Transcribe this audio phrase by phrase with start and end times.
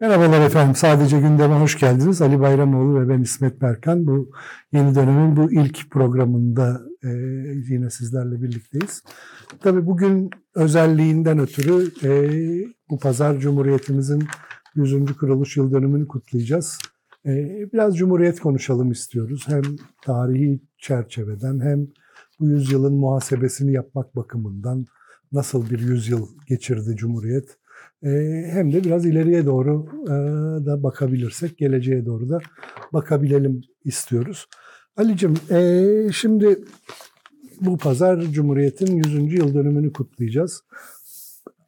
[0.00, 0.74] Merhabalar efendim.
[0.74, 2.22] Sadece gündeme hoş geldiniz.
[2.22, 4.06] Ali Bayramoğlu ve ben İsmet Berkan.
[4.06, 4.30] Bu
[4.72, 7.08] yeni dönemin bu ilk programında e,
[7.68, 9.02] yine sizlerle birlikteyiz.
[9.62, 12.10] Tabii bugün özelliğinden ötürü e,
[12.90, 14.24] bu pazar Cumhuriyetimizin
[14.74, 15.16] 100.
[15.16, 16.78] kuruluş yıl dönümünü kutlayacağız.
[17.26, 17.32] E,
[17.72, 19.44] biraz Cumhuriyet konuşalım istiyoruz.
[19.46, 19.62] Hem
[20.04, 21.86] tarihi çerçeveden hem
[22.40, 24.86] bu yüzyılın muhasebesini yapmak bakımından
[25.32, 27.59] nasıl bir yüzyıl geçirdi Cumhuriyet
[28.02, 30.10] hem de biraz ileriye doğru e,
[30.66, 32.38] da bakabilirsek, geleceğe doğru da
[32.92, 34.46] bakabilelim istiyoruz.
[34.96, 36.58] Ali'cim e, şimdi
[37.60, 39.32] bu pazar Cumhuriyet'in 100.
[39.32, 40.62] yıl dönümünü kutlayacağız.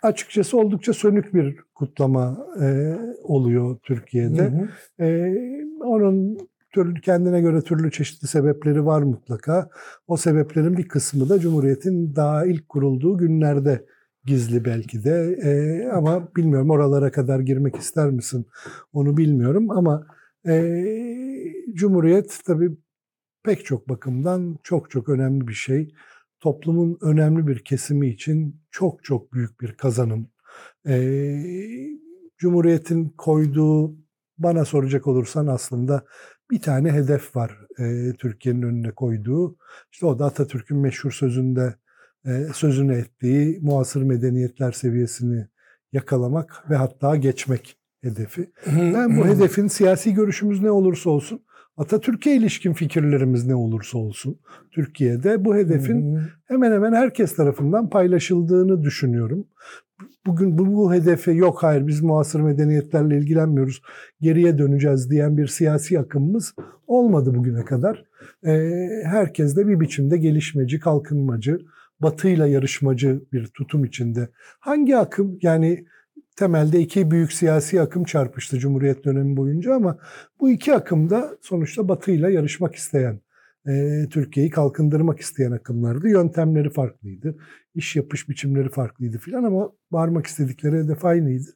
[0.03, 4.43] Açıkçası oldukça sönük bir kutlama e, oluyor Türkiye'de.
[4.43, 4.69] Hı
[5.01, 5.05] hı.
[5.05, 5.37] E,
[5.85, 6.39] onun
[6.73, 9.69] türlü kendine göre türlü çeşitli sebepleri var mutlaka.
[10.07, 13.87] O sebeplerin bir kısmı da Cumhuriyet'in daha ilk kurulduğu günlerde
[14.25, 18.47] gizli belki de e, ama bilmiyorum oralara kadar girmek ister misin
[18.93, 20.07] onu bilmiyorum ama
[20.49, 20.55] e,
[21.75, 22.71] Cumhuriyet tabii
[23.45, 25.95] pek çok bakımdan çok çok önemli bir şey.
[26.41, 30.29] Toplumun önemli bir kesimi için çok çok büyük bir kazanım.
[30.89, 30.95] E,
[32.39, 33.97] Cumhuriyet'in koyduğu
[34.39, 36.05] bana soracak olursan aslında
[36.51, 39.57] bir tane hedef var e, Türkiye'nin önüne koyduğu.
[39.93, 41.75] İşte o da Atatürk'ün meşhur sözünde
[42.55, 45.47] sözünü ettiği muasır medeniyetler seviyesini
[45.93, 48.51] yakalamak ve hatta geçmek hedefi.
[48.77, 51.41] Ben bu hedefin siyasi görüşümüz ne olursa olsun,
[51.77, 59.47] Atatürk'e ilişkin fikirlerimiz ne olursa olsun, Türkiye'de bu hedefin hemen hemen herkes tarafından paylaşıldığını düşünüyorum.
[60.27, 63.83] Bugün bu, bu hedefe yok hayır biz muasır medeniyetlerle ilgilenmiyoruz,
[64.21, 66.55] geriye döneceğiz diyen bir siyasi akımımız
[66.87, 68.05] olmadı bugüne kadar.
[69.05, 71.59] Herkes de bir biçimde gelişmeci, kalkınmacı,
[72.03, 74.29] batıyla yarışmacı bir tutum içinde.
[74.61, 75.85] Hangi akım yani
[76.37, 79.99] temelde iki büyük siyasi akım çarpıştı Cumhuriyet dönemi boyunca ama
[80.41, 83.21] bu iki akım da sonuçta batıyla yarışmak isteyen,
[83.69, 86.09] e, Türkiye'yi kalkındırmak isteyen akımlardı.
[86.09, 87.37] Yöntemleri farklıydı,
[87.75, 91.49] iş yapış biçimleri farklıydı filan ama varmak istedikleri hedef aynıydı.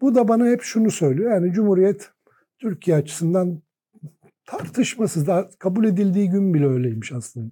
[0.00, 2.10] Bu da bana hep şunu söylüyor yani Cumhuriyet
[2.58, 3.62] Türkiye açısından
[4.46, 7.50] tartışmasız, daha kabul edildiği gün bile öyleymiş aslında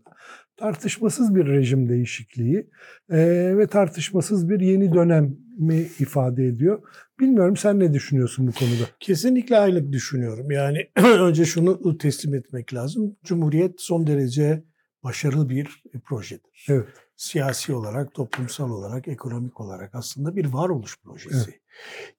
[0.60, 2.70] tartışmasız bir rejim değişikliği
[3.10, 3.18] e,
[3.58, 6.82] ve tartışmasız bir yeni dönemi ifade ediyor.
[7.20, 8.84] Bilmiyorum sen ne düşünüyorsun bu konuda?
[9.00, 10.50] Kesinlikle aynı düşünüyorum.
[10.50, 13.16] Yani önce şunu teslim etmek lazım.
[13.24, 14.64] Cumhuriyet son derece
[15.04, 16.66] başarılı bir projedir.
[16.68, 16.88] Evet.
[17.16, 21.50] Siyasi olarak, toplumsal olarak, ekonomik olarak aslında bir varoluş projesi.
[21.50, 21.60] Evet.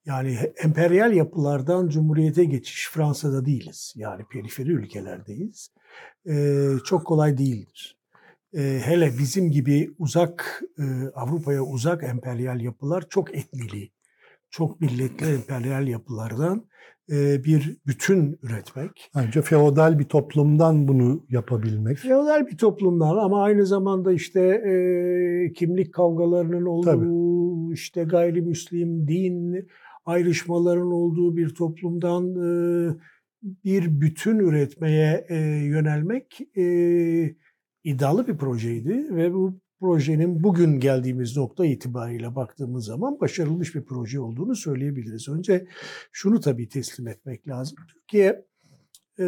[0.06, 3.94] Yani emperyal yapılardan cumhuriyete geçiş Fransa'da değiliz.
[3.96, 5.70] Yani periferi ülkelerdeyiz.
[6.28, 8.01] Ee, çok kolay değildir
[8.54, 10.82] e, hele bizim gibi uzak e,
[11.14, 13.90] Avrupa'ya uzak emperyal yapılar çok etnili,
[14.50, 16.66] çok milletli emperyal yapılardan
[17.10, 19.10] e, bir bütün üretmek.
[19.14, 21.98] Ayrıca feodal bir toplumdan bunu yapabilmek.
[21.98, 27.74] Feodal bir toplumdan ama aynı zamanda işte e, kimlik kavgalarının olduğu, Tabii.
[27.74, 29.68] işte gayrimüslim din
[30.04, 32.94] ayrışmaların olduğu bir toplumdan e,
[33.42, 36.64] bir bütün üretmeye e, yönelmek e,
[37.84, 44.20] iddialı bir projeydi ve bu projenin bugün geldiğimiz nokta itibariyle baktığımız zaman başarılmış bir proje
[44.20, 45.28] olduğunu söyleyebiliriz.
[45.28, 45.66] Önce
[46.12, 47.78] şunu tabii teslim etmek lazım.
[47.88, 48.44] Türkiye
[49.18, 49.24] e,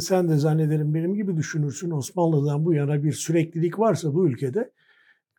[0.00, 4.72] sen de zannederim benim gibi düşünürsün Osmanlı'dan bu yana bir süreklilik varsa bu ülkede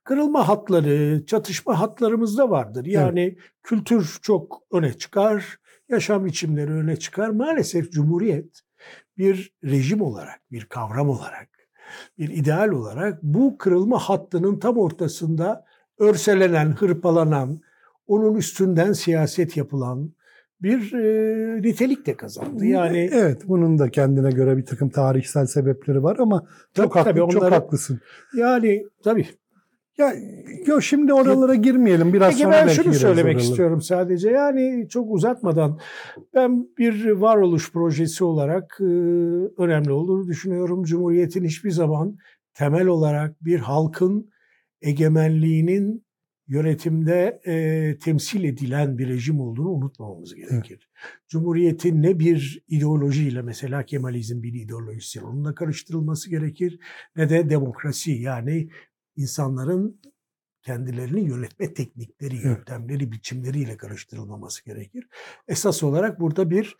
[0.04, 2.86] kırılma hatları, çatışma hatlarımız da vardır.
[2.86, 3.38] Yani evet.
[3.64, 5.60] kültür çok öne çıkar,
[5.90, 7.30] yaşam biçimleri öne çıkar.
[7.30, 8.62] Maalesef Cumhuriyet
[9.18, 11.59] bir rejim olarak, bir kavram olarak
[12.18, 15.66] bir ideal olarak bu kırılma hattının tam ortasında
[16.00, 17.62] örselenen, hırpalanan,
[18.08, 20.14] onun üstünden siyaset yapılan
[20.62, 22.66] bir e, nitelik de kazandı.
[22.66, 27.12] Yani evet bunun da kendine göre bir takım tarihsel sebepleri var ama çok tabii, haklı,
[27.12, 28.00] tabii onları, çok haklısın.
[28.38, 29.28] Yani tabii
[30.00, 30.14] ya
[30.66, 33.50] yo şimdi oralara girmeyelim biraz Peki sonra ben şunu söylemek oralara.
[33.50, 35.80] istiyorum sadece yani çok uzatmadan
[36.34, 38.84] ben bir varoluş projesi olarak e,
[39.58, 40.84] önemli olduğunu düşünüyorum.
[40.84, 42.18] Cumhuriyetin hiçbir zaman
[42.54, 44.30] temel olarak bir halkın
[44.82, 46.06] egemenliğinin
[46.48, 50.90] yönetimde e, temsil edilen bir rejim olduğunu unutmamamız gerekir.
[50.94, 51.20] Evet.
[51.28, 56.80] Cumhuriyetin ne bir ideolojiyle mesela Kemalizm bir ideolojisi onunla karıştırılması gerekir
[57.16, 58.70] ne de demokrasi yani
[59.20, 60.02] insanların
[60.62, 65.08] kendilerini yönetme teknikleri, yöntemleri, biçimleriyle karıştırılmaması gerekir.
[65.48, 66.78] Esas olarak burada bir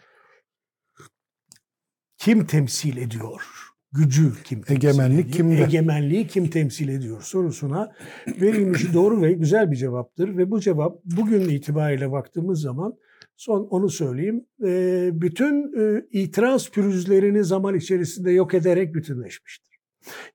[2.18, 3.42] kim temsil ediyor?
[3.92, 5.38] Gücü kim temsil Egemenlik ediyor?
[5.38, 5.64] kimde?
[5.64, 7.96] Egemenliği kim temsil ediyor sorusuna
[8.28, 10.38] verilmiş doğru ve güzel bir cevaptır.
[10.38, 12.98] Ve bu cevap bugün itibariyle baktığımız zaman
[13.40, 14.46] Son onu söyleyeyim.
[14.64, 19.69] E, bütün e, itiraz pürüzlerini zaman içerisinde yok ederek bütünleşmiştir.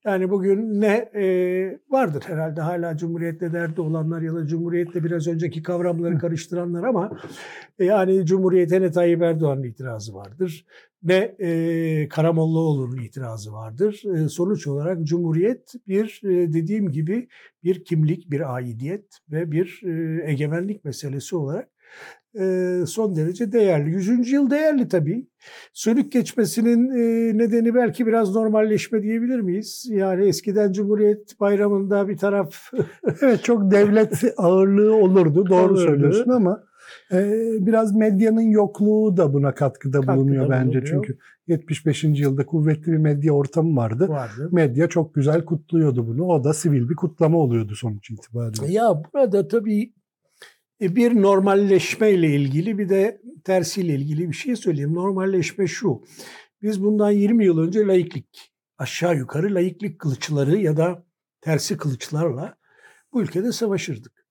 [0.05, 1.25] Yani bugün ne e,
[1.91, 7.19] vardır herhalde hala Cumhuriyet'le derdi olanlar ya da Cumhuriyet'le biraz önceki kavramları karıştıranlar ama
[7.79, 10.65] e, yani Cumhuriyet'e ne Tayyip Erdoğan'ın itirazı vardır
[11.05, 14.03] ne e, Karamollaoğlu'nun itirazı vardır.
[14.17, 17.29] E, sonuç olarak Cumhuriyet bir e, dediğim gibi
[17.65, 21.69] bir kimlik, bir aidiyet ve bir e, egemenlik meselesi olarak
[22.87, 23.91] son derece değerli.
[23.91, 25.27] Yüzüncü yıl değerli tabii.
[25.73, 26.91] Sönük geçmesinin
[27.39, 29.87] nedeni belki biraz normalleşme diyebilir miyiz?
[29.91, 32.55] Yani eskiden Cumhuriyet Bayramı'nda bir taraf...
[33.23, 36.65] evet çok devlet ağırlığı olurdu doğru söylüyorsun ama
[37.67, 40.67] biraz medyanın yokluğu da buna katkıda, Katkıda bulunuyor bence.
[40.67, 40.87] bulunuyor.
[40.87, 42.05] Çünkü 75.
[42.05, 44.09] yılda kuvvetli bir medya ortamı vardı.
[44.09, 44.49] vardı.
[44.53, 46.25] Medya çok güzel kutluyordu bunu.
[46.25, 48.73] O da sivil bir kutlama oluyordu sonuç itibariyle.
[48.73, 49.93] Ya burada tabii
[50.81, 54.95] bir normalleşme ile ilgili bir de tersiyle ilgili bir şey söyleyeyim.
[54.95, 56.03] Normalleşme şu.
[56.63, 61.07] Biz bundan 20 yıl önce laiklik, aşağı yukarı laiklik kılıçları ya da
[61.41, 62.57] tersi kılıçlarla
[63.13, 64.27] bu ülkede savaşırdık.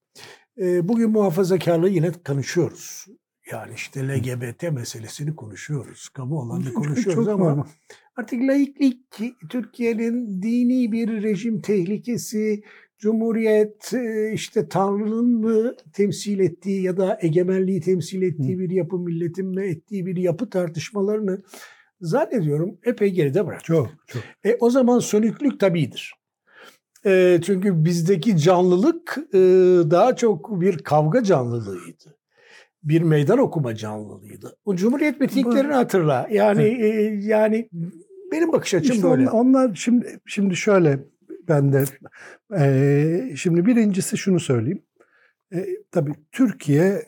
[0.58, 3.06] E, Bugün muhafazakarlığı yine konuşuyoruz.
[3.52, 6.10] Yani işte LGBT meselesini konuşuyoruz.
[6.10, 7.64] Kamu alanında konuşuyoruz ama normal.
[8.16, 9.04] Artık laiklik
[9.50, 12.64] Türkiye'nin dini bir rejim tehlikesi,
[13.04, 19.48] cumhuriyet e, işte Tanrı'nın mı temsil ettiği ya da egemenliği temsil ettiği bir yapı, milletin
[19.48, 21.42] mi ettiği bir yapı tartışmalarını
[22.02, 23.64] zannediyorum epey geride bırak.
[23.64, 24.24] Çok çok.
[24.46, 26.14] E, o zaman sönüklük tabidir.
[27.06, 29.40] E, çünkü bizdeki canlılık e,
[29.92, 32.18] daha çok bir kavga canlılığıydı.
[32.84, 34.56] Bir meydan okuma canlılığıydı.
[34.66, 36.28] O Cumhuriyet mitinglerini hatırla.
[36.32, 36.88] Yani e,
[37.22, 37.70] yani
[38.32, 39.30] benim bakış açım İşte böyle.
[39.30, 41.00] on- onlar şimdi şimdi şöyle
[41.48, 41.86] ben de
[42.58, 44.84] e, şimdi birincisi şunu söyleyeyim.
[45.54, 47.06] E, tabii Türkiye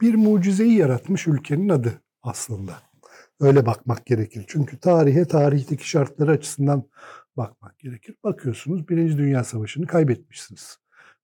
[0.00, 2.72] bir mucizeyi yaratmış ülkenin adı aslında.
[3.40, 4.44] Öyle bakmak gerekir.
[4.48, 6.88] Çünkü tarihe, tarihteki şartları açısından
[7.36, 8.16] bakmak gerekir.
[8.24, 10.78] Bakıyorsunuz Birinci Dünya Savaşı'nı kaybetmişsiniz.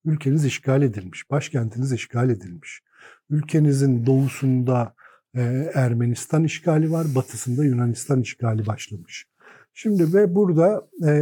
[0.05, 2.83] Ülkeniz işgal edilmiş, başkentiniz işgal edilmiş.
[3.31, 4.95] Ülkenizin doğusunda
[5.35, 9.30] e, Ermenistan işgali var, batısında Yunanistan işgali başlamış.
[9.75, 11.13] Şimdi ve burada e,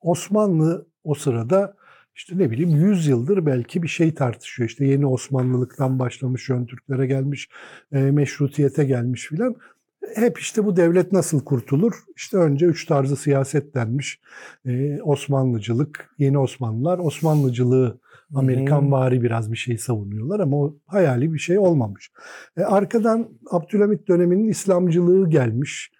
[0.00, 1.74] Osmanlı o sırada
[2.14, 4.68] işte ne bileyim 100 yıldır belki bir şey tartışıyor.
[4.68, 7.48] İşte yeni Osmanlılıktan başlamış, Jön Türklere gelmiş,
[7.92, 9.56] e, meşrutiyete gelmiş filan.
[10.14, 11.94] Hep işte bu devlet nasıl kurtulur?
[12.16, 14.20] İşte önce üç tarzı siyaset denmiş.
[14.66, 18.00] E, Osmanlıcılık, yeni Osmanlılar Osmanlıcılığı
[18.34, 22.10] Amerikan vari biraz bir şey savunuyorlar ama o hayali bir şey olmamış.
[22.56, 25.90] E, arkadan Abdülhamit döneminin İslamcılığı gelmiş.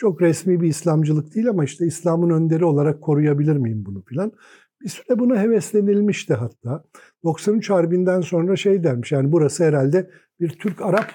[0.00, 4.32] Çok resmi bir İslamcılık değil ama işte İslam'ın önderi olarak koruyabilir miyim bunu filan.
[4.80, 6.84] Bir süre buna heveslenilmişti hatta.
[7.24, 10.10] 93 Harbi'nden sonra şey dermiş yani burası herhalde
[10.40, 11.06] bir Türk-Arap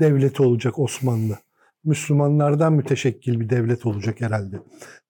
[0.00, 1.38] devleti olacak Osmanlı.
[1.84, 4.56] Müslümanlardan müteşekkil bir devlet olacak herhalde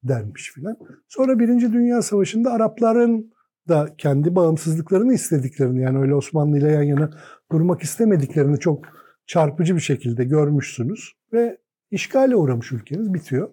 [0.02, 0.76] dermiş filan.
[1.08, 3.32] Sonra Birinci Dünya Savaşı'nda Arapların
[3.68, 7.10] da kendi bağımsızlıklarını istediklerini yani öyle Osmanlı ile yan yana
[7.52, 8.84] durmak istemediklerini çok
[9.26, 11.58] çarpıcı bir şekilde görmüşsünüz ve
[11.96, 13.48] işgale uğramış ülkeniz bitiyor.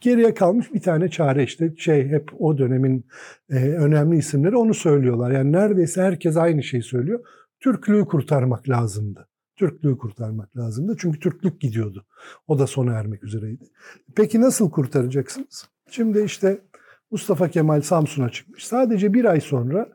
[0.00, 3.06] Geriye kalmış bir tane çare işte şey hep o dönemin
[3.50, 5.30] e, önemli isimleri onu söylüyorlar.
[5.30, 7.24] Yani neredeyse herkes aynı şeyi söylüyor.
[7.60, 9.28] Türklüğü kurtarmak lazımdı.
[9.56, 10.96] Türklüğü kurtarmak lazımdı.
[10.98, 12.06] Çünkü Türklük gidiyordu.
[12.46, 13.64] O da sona ermek üzereydi.
[14.16, 15.68] Peki nasıl kurtaracaksınız?
[15.90, 16.60] Şimdi işte
[17.10, 18.66] Mustafa Kemal Samsun'a çıkmış.
[18.66, 19.88] Sadece bir ay sonra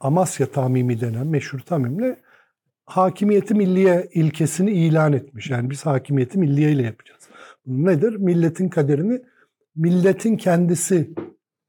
[0.00, 2.16] Amasya Tamimi denen meşhur Tamim'le
[2.84, 5.50] hakimiyeti milliye ilkesini ilan etmiş.
[5.50, 7.28] Yani biz hakimiyeti milliye ile yapacağız.
[7.66, 8.16] Nedir?
[8.16, 9.22] Milletin kaderini
[9.76, 11.10] milletin kendisi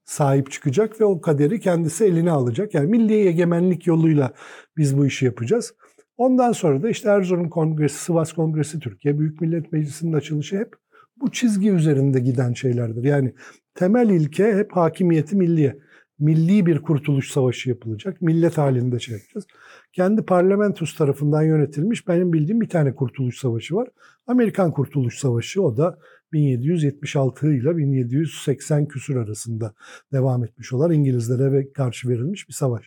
[0.03, 2.73] sahip çıkacak ve o kaderi kendisi eline alacak.
[2.73, 4.33] Yani milli egemenlik yoluyla
[4.77, 5.73] biz bu işi yapacağız.
[6.17, 10.75] Ondan sonra da işte Erzurum Kongresi, Sivas Kongresi, Türkiye Büyük Millet Meclisi'nin açılışı hep
[11.21, 13.03] bu çizgi üzerinde giden şeylerdir.
[13.03, 13.33] Yani
[13.75, 15.77] temel ilke hep hakimiyeti milliye.
[16.19, 18.21] Milli bir kurtuluş savaşı yapılacak.
[18.21, 19.45] Millet halinde şey yapacağız.
[19.93, 23.89] Kendi parlamentosu tarafından yönetilmiş benim bildiğim bir tane kurtuluş savaşı var.
[24.27, 25.99] Amerikan Kurtuluş Savaşı o da
[26.33, 29.73] 1776 ile 1780 küsur arasında
[30.13, 32.85] devam etmiş olan İngilizlere ve karşı verilmiş bir savaş.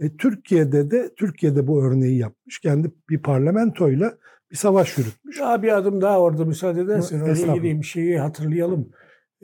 [0.00, 2.58] E, Türkiye'de de Türkiye'de bu örneği yapmış.
[2.58, 4.18] Kendi bir parlamentoyla
[4.50, 5.40] bir savaş yürütmüş.
[5.40, 8.88] Daha bir adım daha orada müsaade edersen oraya gireyim şeyi hatırlayalım.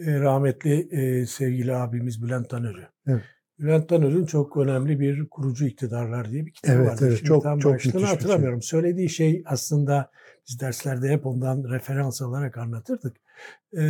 [0.06, 2.86] E, rahmetli e, sevgili abimiz Bülent Tanör'ü.
[3.06, 3.22] Evet.
[3.58, 7.04] Bülent Tanör'ün çok önemli bir kurucu iktidarlar diye bir kitabı Evet, vardı.
[7.06, 7.16] evet.
[7.18, 8.08] Şimdi Çok- tam çok başlığını bir şey.
[8.08, 8.62] hatırlamıyorum.
[8.62, 10.10] Söylediği şey aslında
[10.48, 13.16] biz derslerde hep ondan referans alarak anlatırdık.
[13.78, 13.82] E,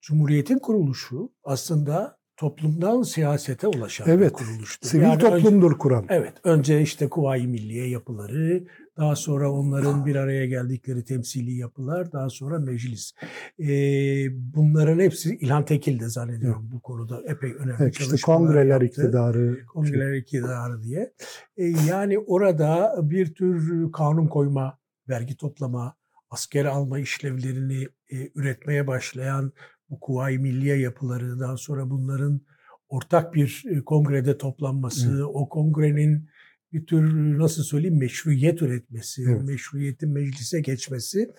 [0.00, 4.32] Cumhuriyetin kuruluşu aslında toplumdan siyasete ulaşan bir Evet.
[4.32, 4.88] kuruluştur.
[4.88, 6.06] Sivil Yani önce- toplumdur kuran.
[6.08, 8.64] Evet, önce işte Kuvayi Milliye yapıları,
[8.96, 13.12] daha sonra onların bir araya geldikleri temsili yapılar, daha sonra meclis.
[13.58, 18.86] Ee, bunların hepsi İlhan Tekil de zannediyorum bu konuda epey önemli Evet, işte kongreler yaptı.
[18.86, 19.66] iktidarı.
[19.66, 21.12] Kongreler iktidarı diye.
[21.56, 25.94] Ee, yani orada bir tür kanun koyma, vergi toplama,
[26.30, 29.52] asker alma işlevlerini e, üretmeye başlayan
[29.90, 32.40] bu Kuvayi Milliye yapıları, daha sonra bunların
[32.88, 36.28] ortak bir e, kongrede toplanması, o kongrenin
[36.74, 37.02] bir tür
[37.38, 39.42] nasıl söyleyeyim meşruiyet üretmesi, Evet.
[39.44, 41.30] meşruiyetin meclise geçmesi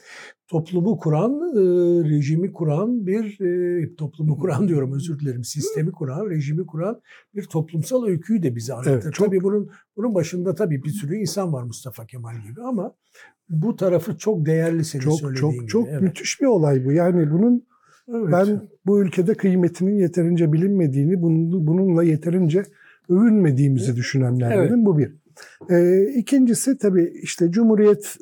[0.48, 1.60] toplumu kuran, e,
[2.10, 7.02] rejimi kuran bir e, toplumu kuran diyorum özür dilerim, sistemi kuran, rejimi kuran
[7.36, 8.92] bir toplumsal öyküyü de bize anlatır.
[8.92, 12.94] Evet, çok- Tabii bunun bunun başında tabii bir sürü insan var Mustafa Kemal gibi ama
[13.50, 15.68] bu tarafı çok değerli senin Çok söylediğin çok gibi.
[15.68, 16.02] çok Evet.
[16.02, 16.92] müthiş bir olay bu.
[16.92, 17.66] Yani bunun
[18.16, 18.30] Evet.
[18.32, 22.64] ben bu ülkede kıymetinin yeterince bilinmediğini, bunun- bununla yeterince
[23.10, 24.86] övünmediğimizi düşünenlerdenim.
[24.86, 25.25] Bu bir.
[25.70, 28.18] Ee, ikincisi tabii işte Cumhuriyet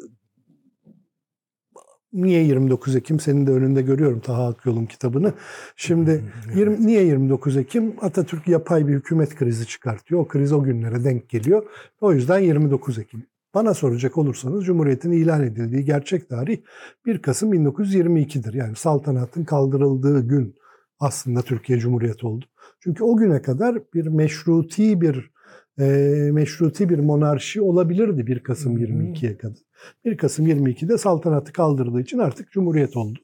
[2.13, 5.34] niye 29 Ekim senin de önünde görüyorum Taha Akyol'un kitabını.
[5.75, 6.58] Şimdi Evet.
[6.58, 7.96] 20, niye 29 Ekim?
[8.01, 10.22] Atatürk yapay bir hükümet krizi çıkartıyor.
[10.22, 11.63] O kriz o günlere denk geliyor.
[12.01, 13.25] O yüzden 29 Ekim.
[13.53, 16.58] Bana soracak olursanız Cumhuriyet'in ilan edildiği gerçek tarih
[17.05, 18.53] 1 Kasım 1922'dir.
[18.53, 20.55] Yani saltanatın kaldırıldığı gün
[21.00, 22.46] aslında Türkiye Cumhuriyeti oldu.
[22.79, 25.33] Çünkü o güne kadar bir meşruti bir
[25.80, 25.86] e,
[26.32, 28.84] meşruti bir monarşi olabilirdi 1 Kasım Hı hı.
[28.84, 29.58] 22'ye kadar.
[30.06, 33.20] 1 Kasım 22'de saltanatı kaldırdığı için artık Cumhuriyet oldu.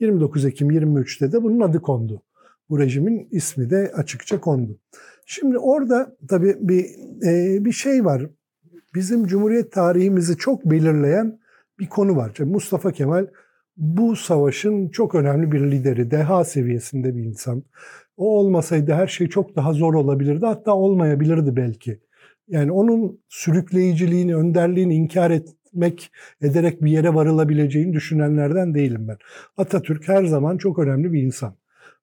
[0.00, 2.22] 29 Ekim 23'te de bunun adı kondu.
[2.70, 4.78] Bu rejimin ismi de açıkça kondu.
[5.26, 6.84] Şimdi orada tabii bir
[7.26, 8.26] e, bir şey var.
[8.94, 11.40] Bizim Cumhuriyet tarihimizi çok belirleyen
[11.78, 12.32] bir konu var.
[12.36, 13.26] Şimdi Mustafa Kemal
[13.76, 17.62] bu savaşın çok önemli bir lideri, deha seviyesinde bir insan.
[18.20, 20.46] O olmasaydı her şey çok daha zor olabilirdi.
[20.46, 22.00] Hatta olmayabilirdi belki.
[22.48, 26.12] Yani onun sürükleyiciliğini, önderliğini inkar etmek,
[26.42, 29.16] ederek bir yere varılabileceğini düşünenlerden değilim ben.
[29.56, 31.54] Atatürk her zaman çok önemli bir insan.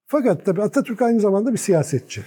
[0.05, 2.21] Fakat tabii Atatürk aynı zamanda bir siyasetçi.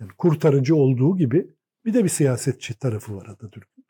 [0.00, 1.46] Yani kurtarıcı olduğu gibi
[1.84, 3.84] bir de bir siyasetçi tarafı var Atatürk'ün.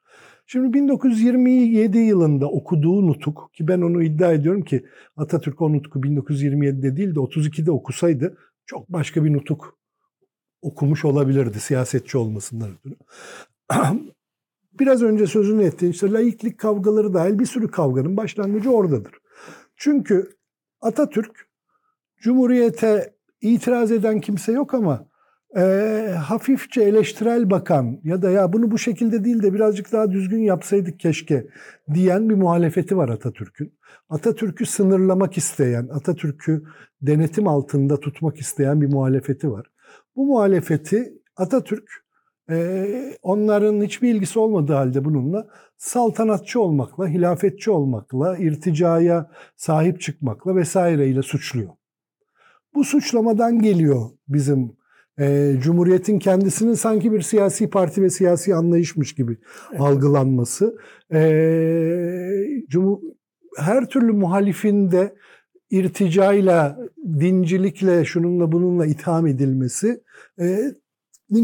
[0.46, 4.86] Şimdi 1927 yılında okuduğu nutuk ki ben onu iddia ediyorum ki
[5.16, 8.36] Atatürk o nutku 1927'de değil de 32'de okusaydı
[8.66, 9.78] çok başka bir nutuk
[10.62, 12.97] okumuş olabilirdi siyasetçi olmasından ötürü.
[14.73, 19.12] Biraz önce sözünü ettiğin işte laiklik kavgaları dahil bir sürü kavganın başlangıcı oradadır.
[19.76, 20.37] Çünkü
[20.81, 21.49] Atatürk
[22.21, 25.12] Cumhuriyete itiraz eden kimse yok ama
[25.56, 30.42] e, hafifçe eleştirel bakan ya da ya bunu bu şekilde değil de birazcık daha düzgün
[30.42, 31.47] yapsaydık keşke
[31.94, 33.73] diyen bir muhalefeti var Atatürk'ün.
[34.09, 36.62] Atatürk'ü sınırlamak isteyen, Atatürk'ü
[37.02, 39.66] denetim altında tutmak isteyen bir muhalefeti var.
[40.16, 41.90] Bu muhalefeti Atatürk
[42.50, 42.87] e,
[43.23, 51.71] onların hiçbir ilgisi olmadığı halde bununla saltanatçı olmakla, hilafetçi olmakla, irticaya sahip çıkmakla vesaireyle suçluyor.
[52.75, 54.76] Bu suçlamadan geliyor bizim
[55.21, 59.38] e, Cumhuriyet'in kendisinin sanki bir siyasi parti ve siyasi anlayışmış gibi
[59.78, 60.76] algılanması.
[61.12, 61.21] E,
[62.69, 62.99] Cumhur,
[63.57, 65.14] her türlü muhalifinde
[65.71, 66.78] irticayla,
[67.21, 70.02] dincilikle, şununla bununla itham edilmesi
[70.40, 70.75] e,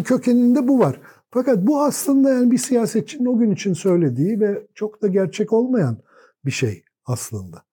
[0.04, 1.00] kökeninde bu var.
[1.30, 5.98] Fakat bu aslında yani bir siyasetçinin o gün için söylediği ve çok da gerçek olmayan
[6.44, 7.67] bir şey aslında.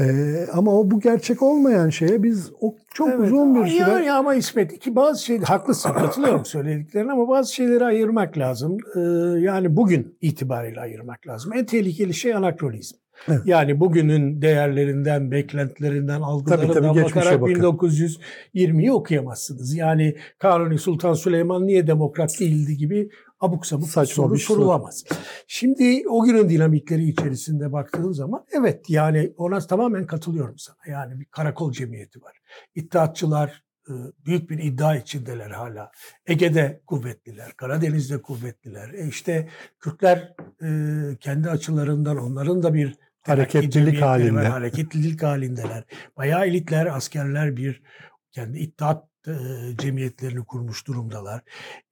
[0.00, 4.12] Ee, ama o bu gerçek olmayan şeye biz o çok Evet, uzun bir süre Yani
[4.12, 8.78] ama İsmet ki bazı şey haklısın katılıyorum söylediklerine ama bazı şeyleri ayırmak lazım.
[8.96, 9.00] Ee,
[9.40, 11.52] yani bugün itibariyle ayırmak lazım.
[11.52, 12.96] En tehlikeli şey anakronizm.
[13.28, 13.40] Evet.
[13.44, 17.54] Yani bugünün değerlerinden, beklentilerinden, algılarından tabii, bakarak bakın.
[17.54, 19.76] 1920'yi okuyamazsınız.
[19.76, 23.08] Yani Kanuni Sultan Süleyman niye demokrat değildi gibi
[23.44, 24.58] abuk sabuk Saçma soru bir soru.
[24.58, 25.04] sorulamaz.
[25.46, 30.76] Şimdi o günün dinamikleri içerisinde baktığın zaman evet yani ona tamamen katılıyorum sana.
[30.86, 32.38] Yani bir karakol cemiyeti var.
[32.74, 33.92] İttihatçılar e,
[34.26, 35.90] büyük bir iddia içindeler hala.
[36.26, 38.94] Ege'de kuvvetliler, Karadeniz'de kuvvetliler.
[38.94, 39.48] E işte
[39.80, 40.68] Kürtler e,
[41.20, 42.94] kendi açılarından onların da bir
[43.26, 44.48] Hareketlilik var, halinde.
[44.48, 45.84] Hareketlilik halindeler.
[46.16, 47.82] Bayağı elitler, askerler bir
[48.30, 49.32] kendi ittihat e,
[49.78, 51.42] cemiyetlerini kurmuş durumdalar.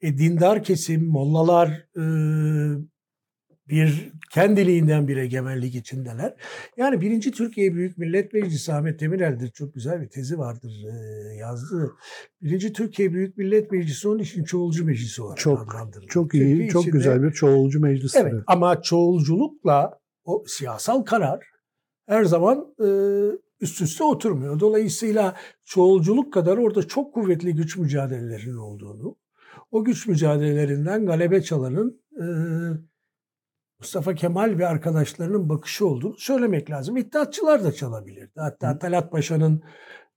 [0.00, 2.02] E, dindar kesim, mollalar e,
[3.68, 6.34] bir kendiliğinden bir egemenlik içindeler.
[6.76, 11.90] Yani birinci Türkiye Büyük Millet Meclisi Ahmet Demirel'dir çok güzel bir tezi vardır e, yazdığı.
[12.42, 16.08] Birinci Türkiye Büyük Millet Meclisi onun için çoğulcu meclisi olarak Çok, adlandırılır.
[16.08, 18.16] çok iyi, çok içinde- güzel bir çoğulcu meclis.
[18.16, 21.40] Evet ama çoğulculukla o siyasal karar
[22.08, 22.86] her zaman e,
[23.62, 24.60] üst üste oturmuyor.
[24.60, 29.16] Dolayısıyla çoğulculuk kadar orada çok kuvvetli güç mücadelelerinin olduğunu,
[29.70, 32.24] o güç mücadelelerinden galebe çalanın e,
[33.78, 36.96] Mustafa Kemal ve arkadaşlarının bakışı olduğunu söylemek lazım.
[36.96, 38.32] İttihatçılar da çalabilirdi.
[38.36, 39.62] Hatta Talat Paşa'nın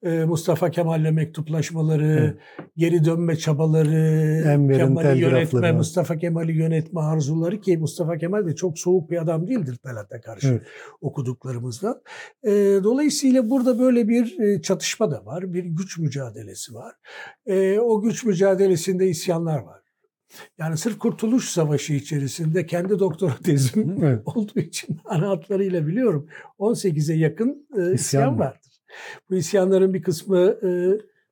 [0.04, 2.38] Mustafa Kemal'le mektuplaşmaları, evet.
[2.78, 4.44] geri dönme çabaları,
[4.78, 9.76] Kemal'i yönetme, Mustafa Kemal'i yönetme arzuları ki Mustafa Kemal de çok soğuk bir adam değildir
[9.84, 10.62] Talat'a karşı evet.
[11.02, 12.02] okuduklarımızda.
[12.44, 12.52] E,
[12.84, 16.94] dolayısıyla burada böyle bir e, çatışma da var, bir güç mücadelesi var.
[17.80, 19.86] O güç mücadelesinde isyanlar var.
[20.58, 24.22] Yani sırf Kurtuluş Savaşı içerisinde kendi doktora tezim evet.
[24.26, 26.28] olduğu için ana hatlarıyla biliyorum.
[26.60, 28.65] 18'e yakın e, isyan, isyan vardır.
[29.30, 30.70] Bu isyanların bir kısmı e,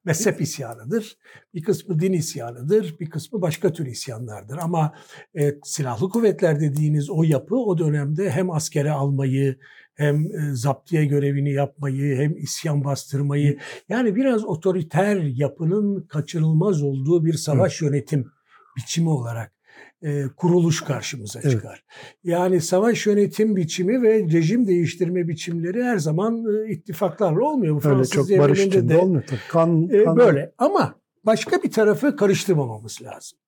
[0.05, 1.17] mezhep isyanıdır,
[1.53, 4.57] bir kısmı din isyanıdır, bir kısmı başka tür isyanlardır.
[4.57, 4.93] Ama
[5.39, 9.57] e, silahlı kuvvetler dediğiniz o yapı o dönemde hem askere almayı,
[9.95, 13.57] hem e, zaptiye görevini yapmayı, hem isyan bastırmayı,
[13.89, 17.91] yani biraz otoriter yapının kaçınılmaz olduğu bir savaş evet.
[17.91, 18.31] yönetim
[18.77, 19.52] biçimi olarak
[20.03, 21.51] e, kuruluş karşımıza evet.
[21.51, 21.83] çıkar.
[22.23, 27.83] Yani savaş yönetim biçimi ve rejim değiştirme biçimleri her zaman e, ittifaklarla olmuyor.
[27.83, 29.23] Bu Öyle çok barış içinde de, olmuyor.
[29.49, 33.39] Kan, e, kan, böyle ama başka bir tarafı karıştırmamamız lazım.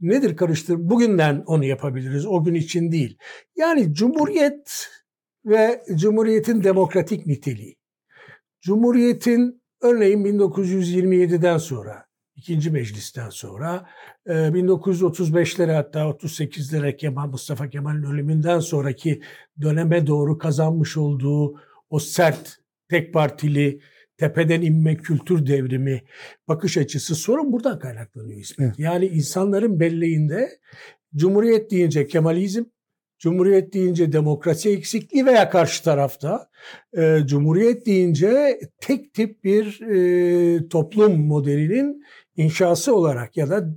[0.00, 0.76] Nedir karıştır?
[0.78, 2.26] Bugünden onu yapabiliriz.
[2.26, 3.18] O gün için değil.
[3.56, 4.88] Yani Cumhuriyet
[5.46, 7.76] ve Cumhuriyet'in demokratik niteliği.
[8.60, 12.03] Cumhuriyet'in örneğin 1927'den sonra
[12.44, 13.86] ikinci meclisten sonra
[14.26, 19.20] 1935'lere e, hatta 38'lere Kemal Mustafa Kemal'in ölümünden sonraki
[19.60, 21.60] döneme doğru kazanmış olduğu
[21.90, 22.58] o sert
[22.88, 23.80] tek partili
[24.16, 26.02] tepeden inme kültür devrimi
[26.48, 28.68] bakış açısı sorun buradan kaynaklanıyor İsmet.
[28.68, 28.78] Evet.
[28.78, 30.50] Yani insanların belleğinde
[31.16, 32.64] Cumhuriyet deyince Kemalizm,
[33.18, 36.50] Cumhuriyet deyince demokrasi eksikliği veya karşı tarafta
[36.96, 42.04] e, Cumhuriyet deyince tek tip bir e, toplum modelinin
[42.36, 43.74] inşası olarak ya da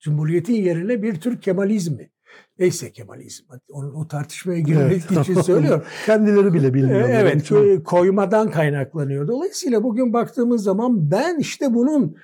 [0.00, 2.10] Cumhuriyetin yerine bir tür Kemalizmi.
[2.58, 3.44] Neyse Kemalizm.
[3.68, 5.20] O, o tartışmaya girmek evet.
[5.20, 5.84] için söylüyorum.
[6.06, 7.10] Kendileri bile bilmiyorlar.
[7.10, 7.46] Evet.
[7.46, 7.86] Çok...
[7.86, 9.28] Koymadan kaynaklanıyor.
[9.28, 12.16] Dolayısıyla bugün baktığımız zaman ben işte bunun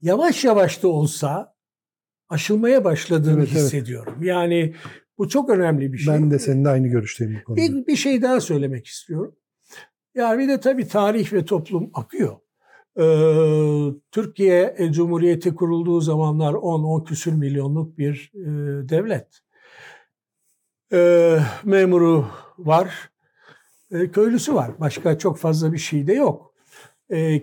[0.00, 1.54] yavaş yavaş da olsa
[2.28, 4.14] aşılmaya başladığını evet, hissediyorum.
[4.16, 4.26] Evet.
[4.26, 4.74] Yani
[5.18, 6.14] bu çok önemli bir şey.
[6.14, 7.60] Ben de seninle aynı görüşteyim bu konuda.
[7.60, 9.36] Bir, bir şey daha söylemek istiyorum.
[10.14, 12.36] Yani bir de tabii tarih ve toplum akıyor.
[12.98, 18.48] Ee, Türkiye e, Cumhuriyeti kurulduğu zamanlar 10-10 küsür milyonluk bir e,
[18.88, 19.26] devlet.
[20.92, 22.26] Ee, memuru
[22.58, 23.10] var,
[23.90, 24.70] e, köylüsü var.
[24.80, 26.54] Başka çok fazla bir şey de yok.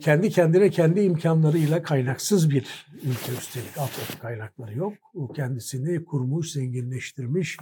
[0.02, 4.94] kendi kendine kendi imkanlarıyla kaynaksız bir ülke üstelik altyapı kaynakları yok.
[5.14, 7.58] O kendisini kurmuş, zenginleştirmiş,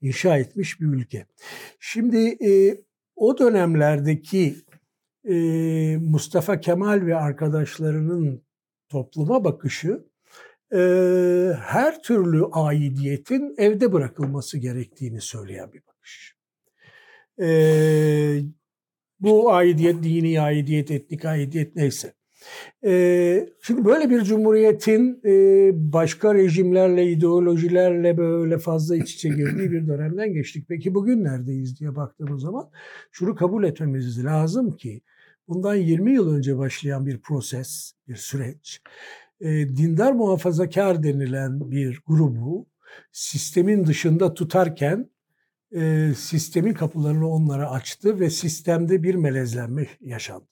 [0.00, 1.26] inşa etmiş bir ülke.
[1.80, 2.38] Şimdi
[3.16, 4.56] o dönemlerdeki
[6.00, 8.42] Mustafa Kemal ve arkadaşlarının
[8.88, 10.04] topluma bakışı
[11.60, 16.34] her türlü aidiyetin evde bırakılması gerektiğini söyleyen bir bakış.
[19.20, 22.14] bu aidiyet, dini aidiyet, etnik aidiyet neyse.
[23.62, 25.20] şimdi böyle bir cumhuriyetin
[25.92, 30.64] başka rejimlerle, ideolojilerle böyle fazla iç içe girdiği bir dönemden geçtik.
[30.68, 32.70] Peki bugün neredeyiz diye baktığımız zaman
[33.12, 35.00] şunu kabul etmemiz lazım ki
[35.48, 38.80] bundan 20 yıl önce başlayan bir proses, bir süreç,
[39.40, 42.66] dindar muhafazakar denilen bir grubu
[43.12, 45.10] sistemin dışında tutarken
[46.16, 50.46] sistemin kapılarını onlara açtı ve sistemde bir melezlenme yaşandı.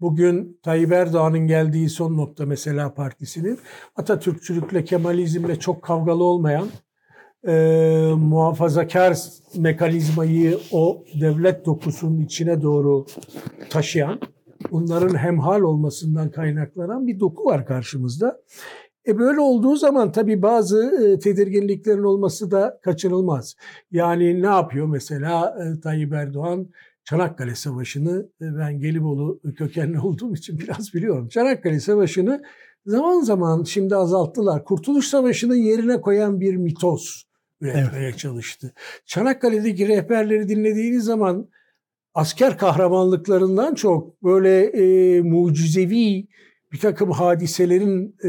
[0.00, 3.58] Bugün Tayyip Erdoğan'ın geldiği son nokta mesela partisinin
[3.96, 6.68] Atatürkçülükle, Kemalizmle çok kavgalı olmayan
[7.46, 7.54] e,
[8.16, 9.16] muhafazakar
[9.56, 13.06] mekanizmayı o devlet dokusunun içine doğru
[13.70, 14.20] taşıyan,
[14.70, 18.40] bunların hemhal olmasından kaynaklanan bir doku var karşımızda.
[19.06, 23.54] E böyle olduğu zaman tabii bazı e, tedirginliklerin olması da kaçınılmaz.
[23.90, 26.68] Yani ne yapıyor mesela e, Tayyip Erdoğan?
[27.04, 31.28] Çanakkale Savaşı'nı e, ben Gelibolu kökenli olduğum için biraz biliyorum.
[31.28, 32.42] Çanakkale Savaşı'nı
[32.86, 34.64] zaman zaman şimdi azalttılar.
[34.64, 37.22] Kurtuluş Savaşı'nın yerine koyan bir mitos
[37.62, 38.18] üretmeye evet.
[38.18, 38.72] çalıştı.
[39.06, 41.48] Çanakkale'deki rehberleri dinlediğiniz zaman
[42.14, 46.28] asker kahramanlıklarından çok böyle e, mucizevi
[46.72, 48.28] bir takım hadiselerin e,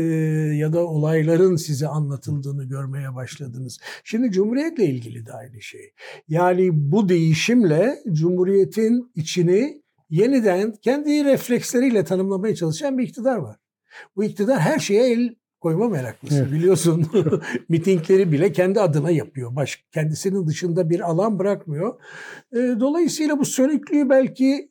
[0.56, 3.80] ya da olayların size anlatıldığını görmeye başladınız.
[4.04, 5.94] Şimdi Cumhuriyet'le ilgili de aynı şey.
[6.28, 13.58] Yani bu değişimle Cumhuriyet'in içini yeniden kendi refleksleriyle tanımlamaya çalışan bir iktidar var.
[14.16, 16.52] Bu iktidar her şeye el koyma meraklısı evet.
[16.52, 17.08] biliyorsun.
[17.70, 19.56] Mitingleri bile kendi adına yapıyor.
[19.56, 22.02] Baş, kendisinin dışında bir alan bırakmıyor.
[22.52, 24.70] E, dolayısıyla bu sönüklüğü belki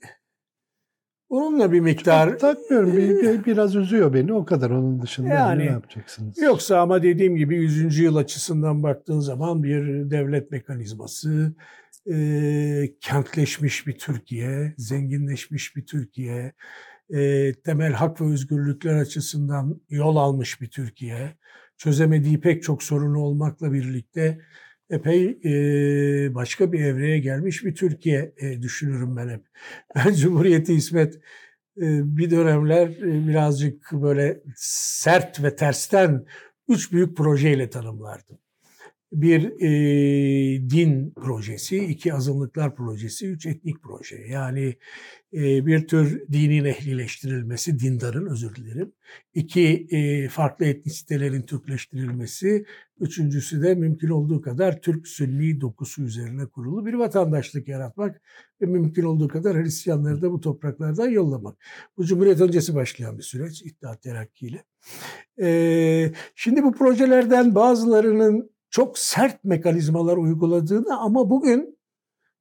[1.29, 2.97] Onunla bir miktar takmıyorum.
[2.97, 6.39] Bir, bir- biraz üzüyor beni o kadar onun dışında Yani, ne yapacaksınız?
[6.39, 7.99] Yoksa ama dediğim gibi 100.
[7.99, 11.55] yıl açısından baktığın zaman bir devlet mekanizması,
[12.13, 12.17] e,
[13.01, 16.53] kentleşmiş bir Türkiye, zenginleşmiş bir Türkiye,
[17.13, 21.37] e, temel hak ve özgürlükler açısından yol almış bir Türkiye,
[21.77, 24.41] çözemediği pek çok sorunu olmakla birlikte
[24.91, 29.47] epey e, başka bir evreye gelmiş bir Türkiye e, düşünürüm ben hep.
[29.95, 31.15] Ben Cumhuriyeti İsmet
[31.77, 36.27] e, bir dönemler e, birazcık böyle sert ve tersten
[36.69, 38.39] üç büyük projeyle tanımlardım.
[39.13, 44.17] Bir e, din projesi, iki azınlıklar projesi, üç etnik proje.
[44.29, 44.77] Yani
[45.33, 48.93] e, bir tür dinin ehlileştirilmesi, dindarın özür dilerim.
[49.35, 52.65] İki e, farklı etnisitelerin Türkleştirilmesi.
[53.01, 58.21] Üçüncüsü de mümkün olduğu kadar Türk-Sünni dokusu üzerine kurulu bir vatandaşlık yaratmak
[58.61, 61.57] ve mümkün olduğu kadar Hristiyanları da bu topraklardan yollamak.
[61.97, 64.65] Bu Cumhuriyet öncesi başlayan bir süreç İttihat Terakki ile.
[65.41, 71.79] Ee, şimdi bu projelerden bazılarının çok sert mekanizmalar uyguladığını ama bugün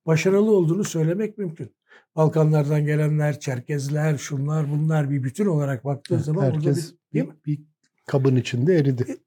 [0.05, 1.75] başarılı olduğunu söylemek mümkün.
[2.15, 7.25] Balkanlardan gelenler, Çerkezler, şunlar bunlar bir bütün olarak baktığı Evet, zaman orada bir, herkes değil
[7.25, 7.35] bir, mi?
[7.45, 7.59] bir
[8.07, 9.17] kabın içinde eridi.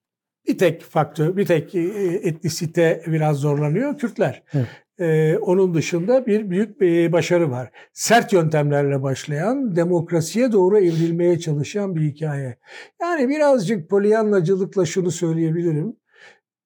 [0.49, 1.81] bir tek faktör, bir tek e,
[2.23, 4.43] etnisite biraz zorlanıyor Kürtler.
[4.53, 4.69] Evet.
[4.99, 7.71] Ee, onun dışında bir büyük bir başarı var.
[7.93, 12.59] Sert yöntemlerle başlayan, demokrasiye doğru evrilmeye çalışan bir hikaye.
[13.01, 15.97] Yani birazcık polyanlacılıkla şunu söyleyebilirim.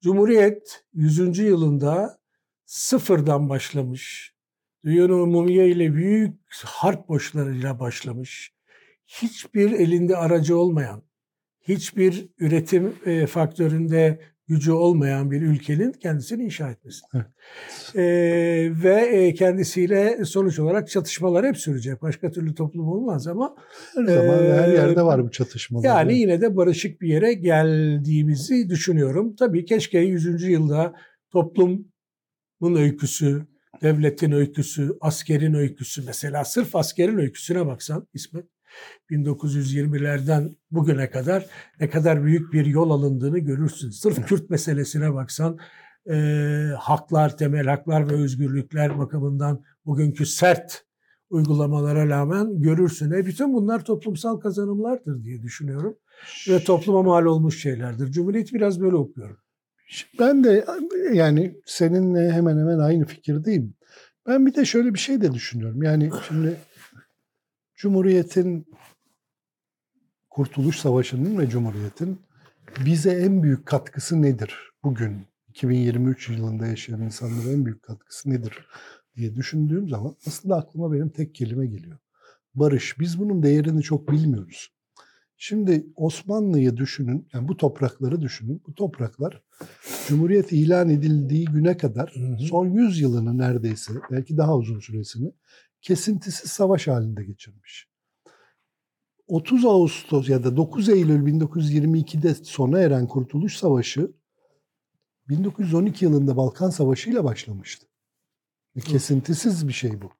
[0.01, 1.37] Cumhuriyet 100.
[1.39, 2.19] yılında
[2.65, 4.33] sıfırdan başlamış.
[4.85, 6.35] Dünyanın umumiye ile büyük
[6.65, 8.53] harp boşlarıyla başlamış.
[9.07, 11.03] Hiçbir elinde aracı olmayan,
[11.61, 16.99] hiçbir üretim e, faktöründe gücü olmayan bir ülkenin kendisini inşa etmesi.
[17.13, 17.25] Evet.
[17.95, 18.01] E,
[18.83, 22.01] ve e, kendisiyle sonuç olarak çatışmalar hep sürecek.
[22.01, 23.55] Başka türlü toplum olmaz ama
[23.95, 25.85] Her zaman ve her Ee, yerde var bu çatışmalar.
[25.85, 29.35] yani yine de barışık bir yere geldiğimizi düşünüyorum.
[29.35, 30.43] Tabii keşke 100.
[30.43, 30.93] yılda
[31.31, 31.91] toplumun
[32.75, 33.45] öyküsü,
[33.81, 38.45] devletin öyküsü, askerin öyküsü mesela sırf askerin öyküsüne baksan İsmet
[39.09, 41.45] 1920'lerden bugüne kadar
[41.79, 43.89] ne kadar büyük bir yol alındığını görürsün.
[43.89, 45.59] Sırf Kürt meselesine baksan
[46.09, 46.15] e,
[46.79, 50.85] haklar, temel haklar ve özgürlükler bakımından bugünkü sert
[51.29, 53.11] uygulamalara rağmen görürsün.
[53.11, 55.97] E bütün bunlar toplumsal kazanımlardır diye düşünüyorum.
[56.49, 58.11] Ve topluma mal olmuş şeylerdir.
[58.11, 59.37] Cumhuriyet biraz böyle okuyorum.
[60.19, 60.65] Ben de
[61.13, 63.73] yani seninle hemen hemen aynı fikirdeyim.
[64.27, 65.83] Ben bir de şöyle bir şey de düşünüyorum.
[65.83, 66.55] Yani şimdi
[67.79, 68.67] Cumhuriyet'in
[70.29, 72.19] Kurtuluş Savaşı'nın ve Cumhuriyet'in
[72.85, 74.55] bize en büyük katkısı nedir?
[74.83, 75.17] Bugün
[75.49, 78.67] 2023 yılında yaşayan insanlara en büyük katkısı nedir
[79.15, 81.97] diye düşündüğüm zaman aslında aklıma benim tek kelime geliyor.
[82.55, 82.99] Barış.
[82.99, 84.69] Biz bunun değerini çok bilmiyoruz.
[85.37, 88.61] Şimdi Osmanlı'yı düşünün, yani bu toprakları düşünün.
[88.67, 89.43] Bu topraklar
[90.07, 92.13] Cumhuriyet ilan edildiği güne kadar
[92.49, 95.31] son 100 yılını neredeyse, belki daha uzun süresini
[95.81, 97.89] kesintisiz savaş halinde geçirmiş.
[99.27, 104.11] 30 Ağustos ya da 9 Eylül 1922'de sona eren Kurtuluş Savaşı
[105.29, 107.87] 1912 yılında Balkan Savaşı ile başlamıştı.
[108.85, 110.11] Kesintisiz bir şey bu.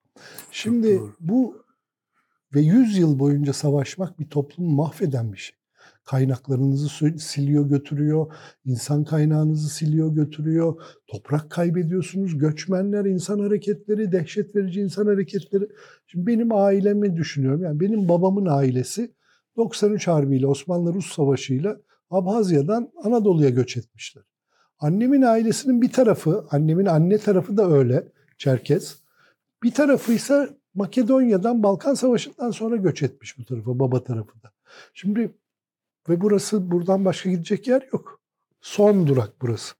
[0.51, 1.65] Şimdi bu
[2.55, 5.58] ve 100 yıl boyunca savaşmak bir toplumu mahveden bir şey.
[6.09, 8.33] Kaynaklarınızı siliyor götürüyor,
[8.65, 15.67] insan kaynağınızı siliyor götürüyor, toprak kaybediyorsunuz, göçmenler, insan hareketleri, dehşet verici insan hareketleri.
[16.07, 19.11] Şimdi benim ailemi düşünüyorum, yani benim babamın ailesi
[19.57, 21.77] 93 Harbi'yle Osmanlı-Rus Savaşı'yla
[22.09, 24.23] Abhazya'dan Anadolu'ya göç etmişler.
[24.79, 28.97] Annemin ailesinin bir tarafı, annemin anne tarafı da öyle, Çerkez.
[29.63, 34.51] Bir tarafı ise Makedonya'dan Balkan Savaşı'ndan sonra göç etmiş bu tarafa, baba tarafı da.
[34.93, 35.31] Şimdi
[36.09, 38.21] ve burası buradan başka gidecek yer yok.
[38.61, 39.75] Son durak burası.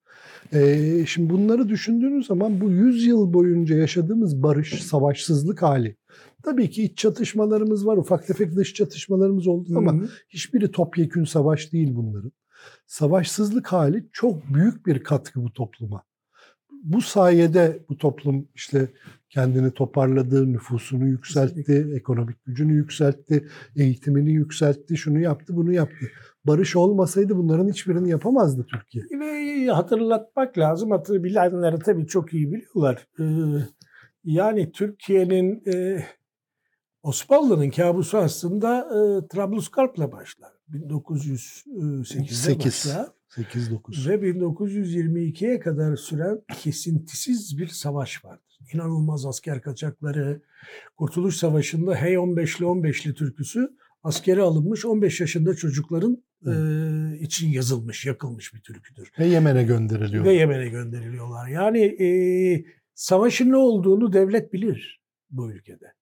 [0.54, 5.96] Ee, şimdi bunları düşündüğünüz zaman bu 100 yıl boyunca yaşadığımız barış, savaşsızlık hali.
[6.44, 10.10] Tabii ki iç çatışmalarımız var, ufak tefek dış çatışmalarımız oldu ama Hı hı.
[10.30, 12.32] hiçbiri topyekün savaş değil bunların.
[12.88, 16.04] Savaşsızlık hali çok büyük bir katkı bu topluma.
[16.84, 18.88] Bu sayede bu toplum işte
[19.30, 26.06] kendini toparladı, nüfusunu yükseltti, ekonomik gücünü yükseltti, eğitimini yükseltti, şunu yaptı, bunu yaptı.
[26.46, 29.04] Barış olmasaydı bunların hiçbirini yapamazdı Türkiye.
[29.20, 30.92] Ve hatırlatmak lazım.
[30.92, 33.08] Hatır bilenler tabii çok iyi biliyorlar.
[33.20, 33.24] Ee,
[34.24, 36.04] yani Türkiye'nin e,
[37.04, 40.52] Osmanlı'nın kabusu aslında e, Trablusgarp'la başlar.
[40.70, 42.86] 1908'de Sekiz.
[42.86, 43.08] başlar.
[43.44, 44.10] 8-9.
[44.10, 48.60] Ve 1922'ye kadar süren kesintisiz bir savaş vardır.
[48.74, 50.42] inanılmaz asker kaçakları.
[50.98, 53.70] Kurtuluş Savaşı'nda Hey 15'li 15'li türküsü
[54.04, 56.52] askere alınmış 15 yaşında çocukların e,
[57.20, 59.12] için yazılmış, yakılmış bir türküdür.
[59.20, 60.26] Ve Yemen'e gönderiliyor.
[60.26, 61.48] Ve Yemen'e gönderiliyorlar.
[61.48, 62.08] Yani e,
[62.94, 65.99] savaşın ne olduğunu devlet bilir bu ülkede.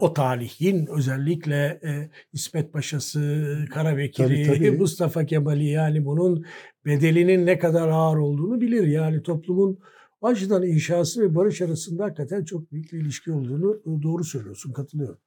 [0.00, 4.70] O tarihin özellikle e, İsmet Paşa'sı, Karabekir'i, Tabii, tabii.
[4.78, 6.46] Mustafa Kemal'i yani bunun
[6.86, 8.86] bedelinin ne kadar ağır olduğunu bilir.
[8.86, 9.78] Yani toplumun
[10.22, 15.18] açıdan inşası ve barış arasında hakikaten çok büyük bir ilişki olduğunu e, doğru söylüyorsun, katılıyorum.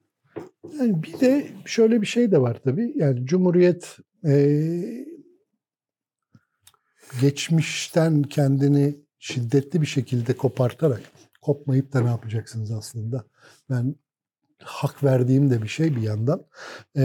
[0.80, 2.94] Yani bir de şöyle bir şey de var tabii.
[2.96, 4.62] Yani Cumhuriyet e,
[7.22, 11.02] geçmişten kendini şiddetli bir şekilde kopartarak
[11.42, 13.26] kopmayıp da ne yapacaksınız aslında?
[13.70, 13.96] Ben
[14.64, 16.46] hak verdiğim de bir şey bir yandan.
[16.98, 17.04] E,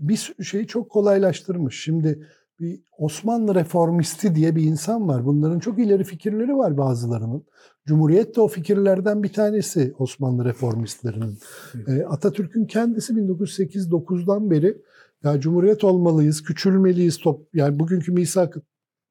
[0.00, 1.82] bir şeyi çok kolaylaştırmış.
[1.82, 2.28] Şimdi
[2.60, 5.26] bir Osmanlı reformisti diye bir insan var.
[5.26, 7.44] Bunların çok ileri fikirleri var bazılarının.
[7.86, 11.38] Cumhuriyet de o fikirlerden bir tanesi Osmanlı reformistlerinin.
[11.86, 14.82] E, Atatürk'ün kendisi 1908-9'dan beri
[15.24, 17.18] ya Cumhuriyet olmalıyız, küçülmeliyiz.
[17.18, 18.56] Top, yani bugünkü misak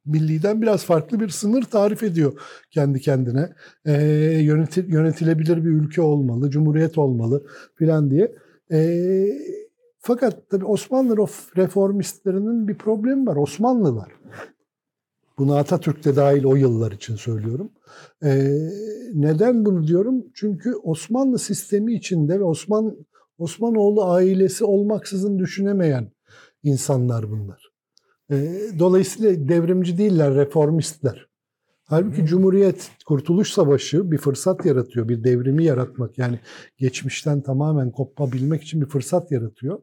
[0.06, 3.50] milliden biraz farklı bir sınır tarif ediyor kendi kendine.
[3.86, 3.94] E,
[4.42, 8.36] yöneti, yönetilebilir bir ülke olmalı, Cumhuriyet olmalı filan diye.
[8.72, 8.98] E,
[10.00, 11.18] fakat tabii Osmanlı
[11.58, 13.36] reformistlerinin bir problemi var.
[13.36, 14.12] Osmanlılar.
[15.38, 17.72] Bunu Atatürk de dahil o yıllar için söylüyorum.
[18.24, 18.58] Ee,
[19.14, 20.26] neden bunu diyorum?
[20.34, 22.98] Çünkü Osmanlı sistemi içinde ve Osman
[23.38, 26.12] Osmanoğlu ailesi olmaksızın düşünemeyen
[26.64, 27.71] insanlar bunlar.
[28.32, 31.28] Ee, dolayısıyla devrimci değiller, reformistler.
[31.86, 36.18] Halbuki Cumhuriyet, Kurtuluş Savaşı bir fırsat yaratıyor, bir devrimi yaratmak.
[36.18, 36.40] Yani
[36.78, 39.80] geçmişten tamamen kopabilmek için bir fırsat yaratıyor.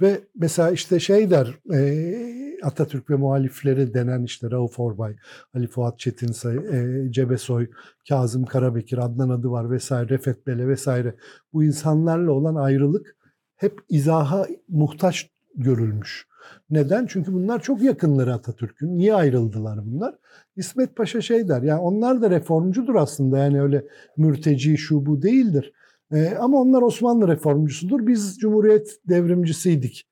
[0.00, 5.16] Ve mesela işte şey der, e, Atatürk ve muhalifleri denen işte Rauf Orbay,
[5.54, 7.70] Ali Fuat Çetinsay, e, Cebesoy,
[8.08, 11.14] Kazım Karabekir, Adnan Adıvar vesaire, Refet Bele vesaire
[11.52, 13.16] bu insanlarla olan ayrılık
[13.56, 16.26] hep izaha muhtaç görülmüş.
[16.70, 17.06] Neden?
[17.06, 18.98] Çünkü bunlar çok yakınları Atatürk'ün.
[18.98, 20.14] Niye ayrıldılar bunlar?
[20.56, 23.84] İsmet Paşa şey der, yani onlar da reformcudur aslında yani öyle
[24.16, 25.72] mürteci şu bu değildir.
[26.12, 30.08] Ee, ama onlar Osmanlı reformcusudur, biz Cumhuriyet devrimcisiydik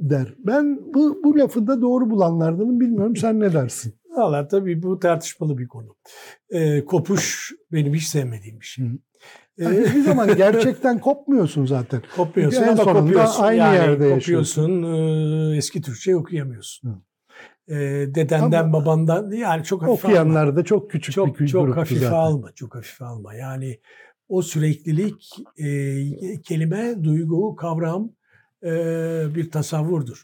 [0.00, 0.34] der.
[0.38, 3.94] Ben bu, bu lafı da doğru bulanlardanım bilmiyorum sen ne dersin?
[4.18, 5.96] Valla tabii bu tartışmalı bir konu.
[6.50, 8.84] Ee, kopuş benim hiç sevmediğim bir şey.
[9.58, 12.02] Yani hiçbir zaman gerçekten kopmuyorsun zaten.
[12.16, 13.42] Kopuyorsun En ama kopuyorsun.
[13.42, 14.82] aynı yani yerde kopuyorsun,
[15.52, 16.88] e, eski Türkçe okuyamıyorsun.
[16.88, 17.74] Hı.
[17.74, 17.76] E,
[18.14, 20.14] dedenden Ama babandan yani çok hafif alma.
[20.14, 22.16] Okuyanlar da çok küçük çok bir çok hafife zaten.
[22.16, 23.34] alma, çok hafife alma.
[23.34, 23.80] Yani
[24.28, 25.66] o süreklilik e,
[26.42, 28.10] kelime, duygu, kavram
[28.62, 28.70] e,
[29.34, 30.22] bir tasavvurdur.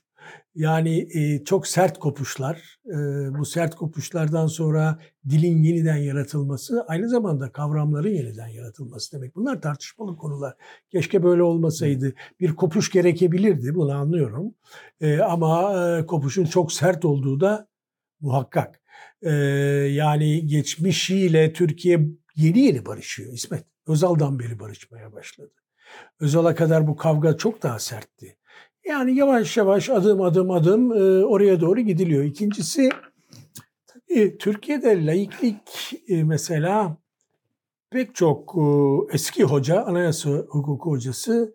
[0.55, 2.95] Yani e, çok sert kopuşlar, e,
[3.39, 9.37] bu sert kopuşlardan sonra dilin yeniden yaratılması, aynı zamanda kavramların yeniden yaratılması demek.
[9.37, 10.55] Bunlar tartışmalı konular.
[10.93, 12.15] Keşke böyle olmasaydı.
[12.41, 14.55] Bir kopuş gerekebilirdi, bunu anlıyorum.
[15.01, 17.69] E, ama e, kopuşun çok sert olduğu da
[18.21, 18.81] muhakkak.
[19.23, 19.31] E,
[19.91, 23.65] yani geçmişiyle Türkiye yeni yeni barışıyor İsmet.
[23.87, 25.53] Özal'dan beri barışmaya başladı.
[26.21, 28.37] Özal'a kadar bu kavga çok daha sertti.
[28.85, 32.25] Yani yavaş yavaş adım adım adım e, oraya doğru gidiliyor.
[32.25, 32.89] İkincisi
[33.87, 36.97] tabii Türkiye'de laiklik e, mesela
[37.91, 38.63] pek çok e,
[39.15, 41.55] eski hoca, anayasa hukuku hocası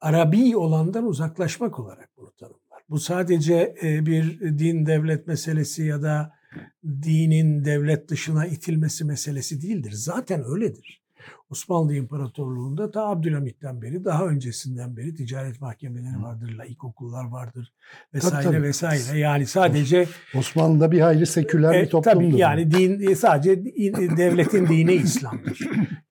[0.00, 2.82] Arabi olandan uzaklaşmak olarak bunu tanımlar.
[2.88, 6.32] Bu sadece e, bir din devlet meselesi ya da
[6.84, 9.92] dinin devlet dışına itilmesi meselesi değildir.
[9.92, 10.99] Zaten öyledir.
[11.50, 17.72] Osmanlı İmparatorluğu'nda ta Abdülhamit'ten beri, daha öncesinden beri ticaret mahkemeleri vardır, laik okullar vardır
[18.14, 18.62] vesaire Tabii, tabii.
[18.62, 19.18] vesaire.
[19.18, 22.20] Yani sadece Osmanlı'da bir hayli seküler e, bir toplumdu.
[22.30, 25.58] tabii yani din e, sadece din- devletin dini İslam'dır.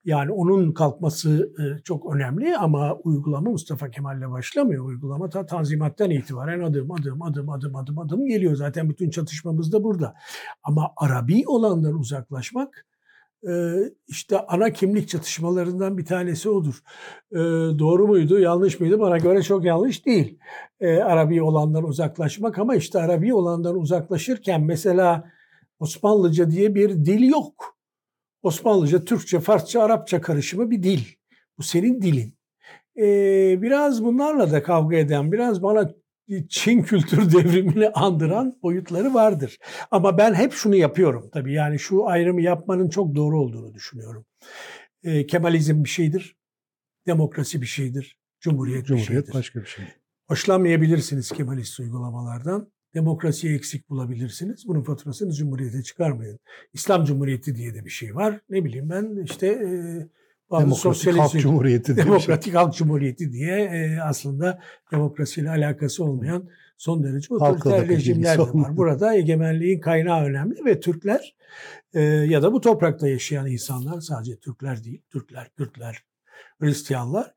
[0.05, 4.85] Yani onun kalkması e, çok önemli ama uygulama Mustafa Kemal'le başlamıyor.
[4.85, 8.55] Uygulama ta Tanzimat'tan itibaren adım adım adım adım adım adım geliyor.
[8.55, 10.15] Zaten bütün çatışmamız da burada.
[10.63, 12.98] Ama Arabi olandan uzaklaşmak e,
[14.07, 16.83] işte ana kimlik çatışmalarından bir tanesi odur.
[17.79, 18.99] Doğru muydu, yanlış mıydı?
[18.99, 20.39] Bana göre çok yanlış değil.
[20.81, 25.31] Arabi olandan uzaklaşmak ama işte Arabi olandan uzaklaşırken mesela
[25.79, 27.77] Osmanlıca diye bir dil yok.
[28.43, 30.99] Osmanlıca, Türkçe, Farsça, Arapça karışımı bir dil.
[31.57, 32.33] Bu senin dilin.
[33.61, 35.91] Biraz bunlarla da kavga eden, biraz bana
[36.49, 39.57] Çin kültür devrimini andıran boyutları vardır.
[39.91, 41.53] Ama ben hep şunu yapıyorum tabii.
[41.53, 44.25] Yani şu ayrımı yapmanın çok doğru olduğunu düşünüyorum.
[45.03, 46.35] Ee, Kemalizm bir şeydir.
[47.07, 48.17] Demokrasi bir şeydir.
[48.39, 49.33] Cumhuriyet, bir Cumhuriyet şeydir.
[49.33, 49.85] başka bir şey.
[50.27, 52.71] Hoşlanmayabilirsiniz Kemalist uygulamalardan.
[52.93, 54.67] demokrasiyi eksik bulabilirsiniz.
[54.67, 56.39] Bunun faturasını Cumhuriyete çıkarmayın.
[56.73, 58.39] İslam Cumhuriyeti diye de bir şey var.
[58.49, 59.69] Ne bileyim ben işte e,
[60.51, 62.11] bazı Demokratik Halk Cumhuriyeti diye şey.
[62.11, 64.59] Demokratik Halk Cumhuriyeti diye e, aslında
[64.91, 68.77] demokrasiyle alakası olmayan son derece otoriter rejimler de var.
[68.77, 71.35] Burada egemenliğin kaynağı önemli ve Türkler
[71.93, 76.03] e, ya da bu toprakta yaşayan insanlar sadece Türkler değil, Türkler, Kürtler,
[76.59, 77.33] Hristiyanlar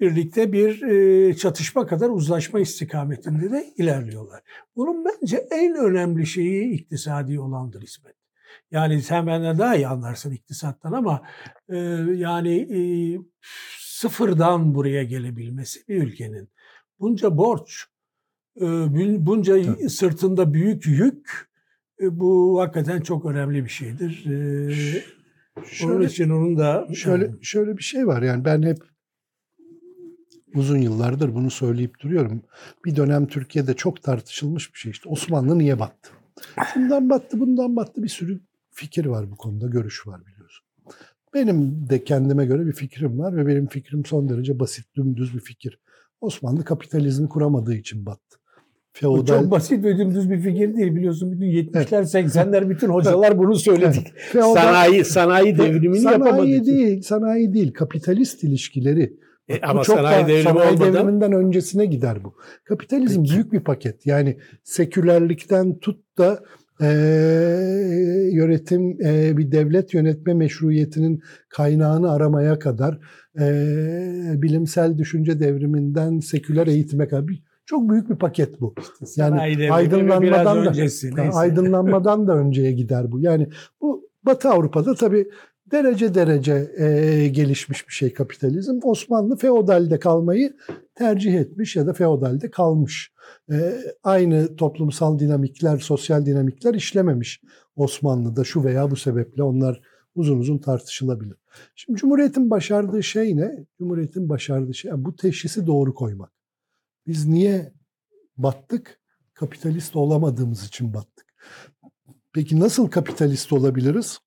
[0.00, 4.40] birlikte bir e, çatışma kadar uzlaşma istikametinde de ilerliyorlar.
[4.76, 8.19] Bunun bence en önemli şeyi iktisadi olandır İsmet.
[8.70, 11.22] Yani sen benden daha iyi anlarsın iktisattan ama
[11.68, 11.76] e,
[12.14, 12.80] yani e,
[13.78, 16.48] sıfırdan buraya gelebilmesi bir ülkenin
[17.00, 17.84] bunca borç,
[18.56, 19.90] e, bun- bunca Tabii.
[19.90, 21.50] sırtında büyük yük
[22.00, 24.24] e, bu hakikaten çok önemli bir şeydir.
[24.26, 24.72] E,
[25.56, 28.78] onun Şöyle, için onun da şöyle, şöyle bir şey var yani ben hep
[30.54, 32.42] uzun yıllardır bunu söyleyip duruyorum.
[32.84, 36.10] Bir dönem Türkiye'de çok tartışılmış bir şey işte Osmanlı niye battı?
[36.74, 40.66] Şundan battı, bundan battı bir sürü fikir var bu konuda, görüş var biliyorsun.
[41.34, 45.40] Benim de kendime göre bir fikrim var ve benim fikrim son derece basit, dümdüz bir
[45.40, 45.78] fikir.
[46.20, 48.36] Osmanlı kapitalizmi kuramadığı için battı.
[48.92, 51.32] Feodal, çok basit ve dümdüz bir fikir değil biliyorsun.
[51.32, 54.06] Bütün 70'ler 80'ler bütün hocalar bunu söyledik.
[54.32, 56.46] feodal- Sanayi sanayi devrimini sanayi yapamadı.
[56.48, 56.64] için.
[56.64, 59.16] değil, sanayi değil, kapitalist ilişkileri.
[59.50, 62.34] E, Bu ama çok sanayi devrimi sanayi olmadan devriminden öncesine gider bu.
[62.64, 63.34] Kapitalizm Peki.
[63.34, 64.06] büyük bir paket.
[64.06, 66.42] Yani sekülerlikten tut da
[66.80, 72.98] eee, yönetim eee, bir devlet yönetme meşruiyetinin kaynağını aramaya kadar
[73.38, 78.74] eee, bilimsel düşünce devriminden seküler eğitime kadar bir, çok büyük bir paket bu.
[79.58, 81.10] devrimi aydınlanmadan da- öncesi.
[81.16, 83.20] Yani aydınlanmadan da önceye gider bu.
[83.20, 83.48] Yani
[83.80, 85.28] bu Batı Avrupa'da tabii
[85.72, 88.78] derece derece eee, gelişmiş bir şey kapitalizm.
[88.82, 90.56] Osmanlı feodalde kalmayı
[90.94, 93.12] tercih etmiş ya da feodalde kalmış.
[93.50, 97.40] Eee, aynı toplumsal dinamikler, sosyal dinamikler işlememiş
[97.76, 99.80] Osmanlı'da şu veya bu sebeple onlar
[100.14, 101.36] uzun uzun tartışılabilir.
[101.74, 103.66] Şimdi Cumhuriyet'in başardığı şey ne?
[103.78, 106.32] Cumhuriyet'in başardığı şey bu teşhisi doğru koymak.
[107.06, 107.72] Biz niye
[108.36, 109.00] battık?
[109.34, 111.26] Kapitalist olamadığımız için battık.
[112.32, 114.18] Peki nasıl kapitalist olabiliriz?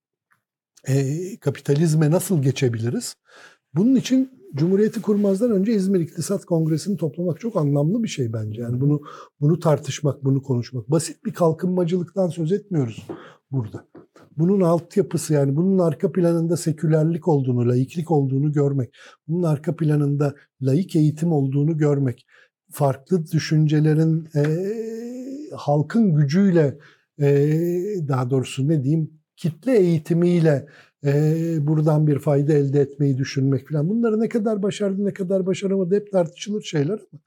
[0.88, 3.15] Ee, kapitalizme nasıl geçebiliriz?
[3.76, 8.62] Bunun için Cumhuriyeti kurmazdan önce İzmir İktisat Kongresi'ni toplamak çok anlamlı bir şey bence.
[8.62, 9.02] Yani bunu
[9.41, 10.91] bunu tartışmak, bunu konuşmak.
[10.91, 13.08] Basit bir kalkınmacılıktan söz etmiyoruz
[13.52, 13.86] burada.
[14.38, 18.93] Bunun altyapısı yani bunun arka planında sekülerlik olduğunu, laiklik olduğunu görmek,
[19.28, 22.26] bunun arka planında laik eğitim olduğunu görmek,
[22.72, 26.78] farklı düşüncelerin eee, halkın gücüyle
[27.19, 30.67] eee, daha doğrusu ne diyeyim kitle eğitimiyle
[31.04, 33.89] eee, buradan bir fayda elde etmeyi düşünmek falan.
[33.89, 37.22] Bunları ne kadar başardı ne kadar başaramadı hep tartışılır şeyler ama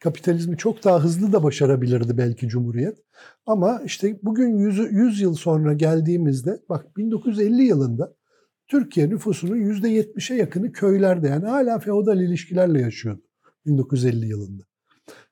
[0.00, 2.98] kapitalizmi çok daha hızlı da başarabilirdi belki Cumhuriyet.
[3.46, 8.14] Ama işte bugün 100, 100 yıl sonra geldiğimizde bak 1950 yılında
[8.68, 13.22] Türkiye nüfusunun %70'e yakını köylerde yani hala feodal ilişkilerle yaşıyordu
[13.66, 14.64] 1950 yılında.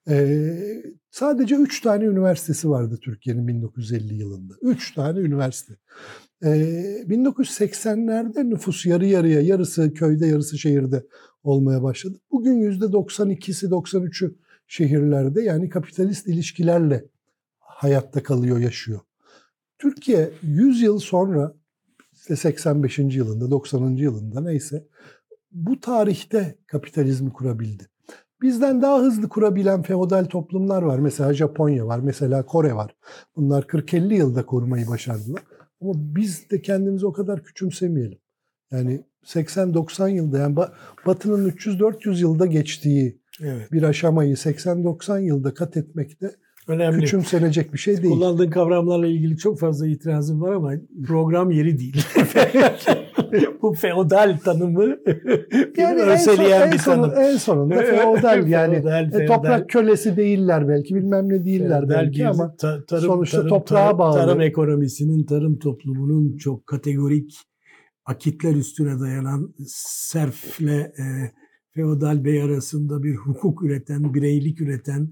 [0.09, 4.55] Ee, sadece 3 tane üniversitesi vardı Türkiye'nin 1950 yılında.
[4.63, 5.75] 3 tane üniversite.
[6.45, 6.49] Ee,
[7.09, 11.07] 1980'lerde nüfus yarı yarıya, yarısı köyde, yarısı şehirde
[11.43, 12.19] olmaya başladı.
[12.31, 14.35] Bugün %92'si, 93'ü
[14.67, 17.05] şehirlerde yani kapitalist ilişkilerle
[17.59, 19.01] hayatta kalıyor, yaşıyor.
[19.79, 21.55] Türkiye 100 yıl sonra
[22.13, 22.99] işte 85.
[22.99, 23.97] yılında, 90.
[23.97, 24.89] yılında neyse
[25.53, 27.92] bu tarihte kapitalizmi kurabildi.
[28.43, 30.99] Bizden daha hızlı kurabilen feodal toplumlar var.
[30.99, 32.95] Mesela Japonya var, mesela Kore var.
[33.37, 35.43] Bunlar 40-50 yılda kurmayı başardılar.
[35.83, 38.19] Ama biz de kendimizi o kadar küçümsemeyelim.
[38.73, 40.71] Yani 80-90 yılda yani Ba-
[41.07, 43.73] Batı'nın 300-400 yılda geçtiği Evet.
[43.73, 46.35] bir aşamayı 80-90 yılda kat etmek de
[46.69, 47.01] Önemli.
[47.01, 48.15] küçümsenecek bir şey değil.
[48.15, 50.73] Kullandığın kavramlarla ilgili çok fazla itirazım var ama
[51.07, 52.05] program yeri değil.
[53.63, 54.83] Bu feodal tanımı
[55.77, 57.25] Yani en, son, en, bir sonu- tanım.
[57.25, 58.75] en sonunda feodal yani.
[58.75, 59.27] Feodal, feodal.
[59.27, 63.49] toprak kölesi değiller belki bilmem ne değiller Feodal belki bir ama ta- tarım, sonuçta tarım,
[63.49, 64.19] toprağa tarım, bağlı.
[64.19, 67.33] Tarım ekonomisinin, tarım toplumunun çok kategorik
[68.05, 71.05] akitler üstüne dayanan serfle e,
[71.75, 75.09] feodal bey arasında bir hukuk üreten, bireylik üreten,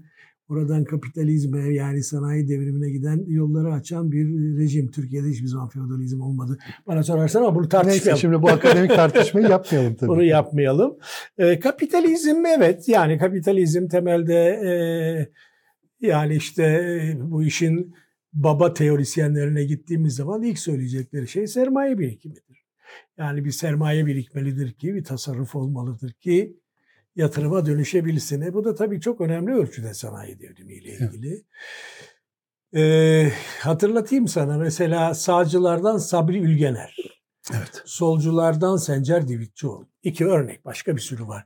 [0.51, 4.25] oradan kapitalizme yani sanayi devrimine giden yolları açan bir
[4.57, 4.91] rejim.
[4.91, 6.57] Türkiye'de hiçbir zaman feodalizm olmadı.
[6.87, 8.19] Bana sorarsan ama bunu neyse tartışmayalım.
[8.19, 10.09] şimdi bu akademik tartışmayı yapmayalım tabii.
[10.09, 10.97] Bunu yapmayalım.
[11.37, 14.73] E, kapitalizm evet yani kapitalizm temelde e,
[16.07, 17.95] yani işte e, bu işin
[18.33, 22.65] baba teorisyenlerine gittiğimiz zaman ilk söyleyecekleri şey sermaye birikimidir.
[23.17, 26.60] Yani bir sermaye birikmelidir ki bir tasarruf olmalıdır ki
[27.15, 28.41] yatırıma dönüşebilsin.
[28.41, 31.01] E, bu da tabii çok önemli ölçüde sanayi devrimiyle Evet.
[31.01, 31.45] ilgili.
[32.75, 36.95] Ee, hatırlatayım sana mesela sağcılardan Sabri Ülgener,
[37.53, 37.81] Evet.
[37.85, 39.89] solculardan Sencer Divitçioğlu.
[40.03, 41.45] İki örnek başka bir sürü var.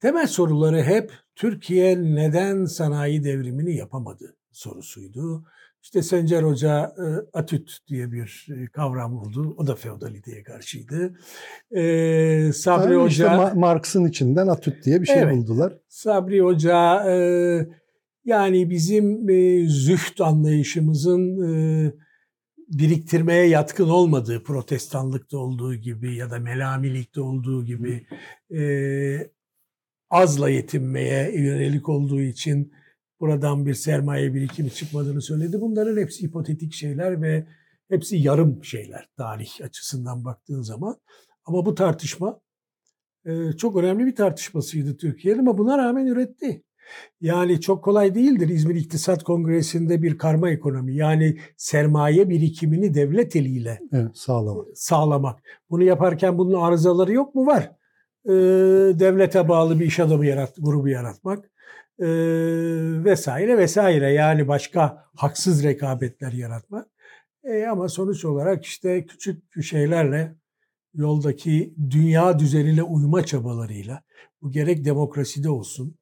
[0.00, 5.44] Temel soruları hep Türkiye neden sanayi devrimini yapamadı sorusuydu.
[5.82, 7.06] İşte Sencer Hoca e,
[7.38, 9.54] Atüt diye bir e, kavram buldu.
[9.58, 11.18] O da feodaliteye karşıydı.
[11.76, 13.08] Ee, Sabri Yani Hoca...
[13.08, 15.36] işte Ma- Marx'ın içinden Atüt diye bir şey Evet.
[15.36, 15.78] buldular.
[15.88, 17.16] Sabri Hoca e,
[18.24, 21.92] yani bizim e, züht anlayışımızın e,
[22.68, 28.06] biriktirmeye yatkın olmadığı protestanlıkta olduğu gibi ya da melamilikte olduğu gibi
[28.56, 28.62] e,
[30.10, 32.72] azla yetinmeye yönelik olduğu için
[33.24, 35.60] buradan bir sermaye birikimi çıkmadığını söyledi.
[35.60, 37.46] Bunların hepsi hipotetik şeyler ve
[37.88, 40.96] hepsi yarım şeyler tarih açısından baktığın zaman.
[41.44, 42.40] Ama bu tartışma
[43.26, 46.62] e, çok önemli bir tartışmasıydı Türkiye'nin ama buna rağmen üretti.
[47.20, 53.80] Yani çok kolay değildir İzmir İktisat Kongresi'nde bir karma ekonomi yani sermaye birikimini devlet eliyle
[53.92, 54.64] Evet, sağlam.
[54.74, 55.42] sağlamak.
[55.70, 57.46] Bunu yaparken bunun arızaları yok mu?
[57.46, 57.72] Var.
[58.26, 58.32] Ee,
[58.98, 61.50] devlete bağlı bir iş adamı yarat, grubu yaratmak
[61.98, 62.06] ee,
[63.04, 66.88] vesaire vesaire yani başka haksız rekabetler yaratmak.
[67.44, 70.34] E, ama sonuç olarak işte küçük şeylerle
[70.94, 74.02] yoldaki dünya düzenine uyma çabalarıyla
[74.42, 75.96] bu gerek demokraside olsun,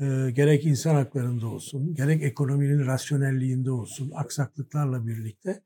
[0.00, 5.62] e, gerek insan haklarında olsun, gerek ekonominin rasyonelliğinde olsun, aksaklıklarla birlikte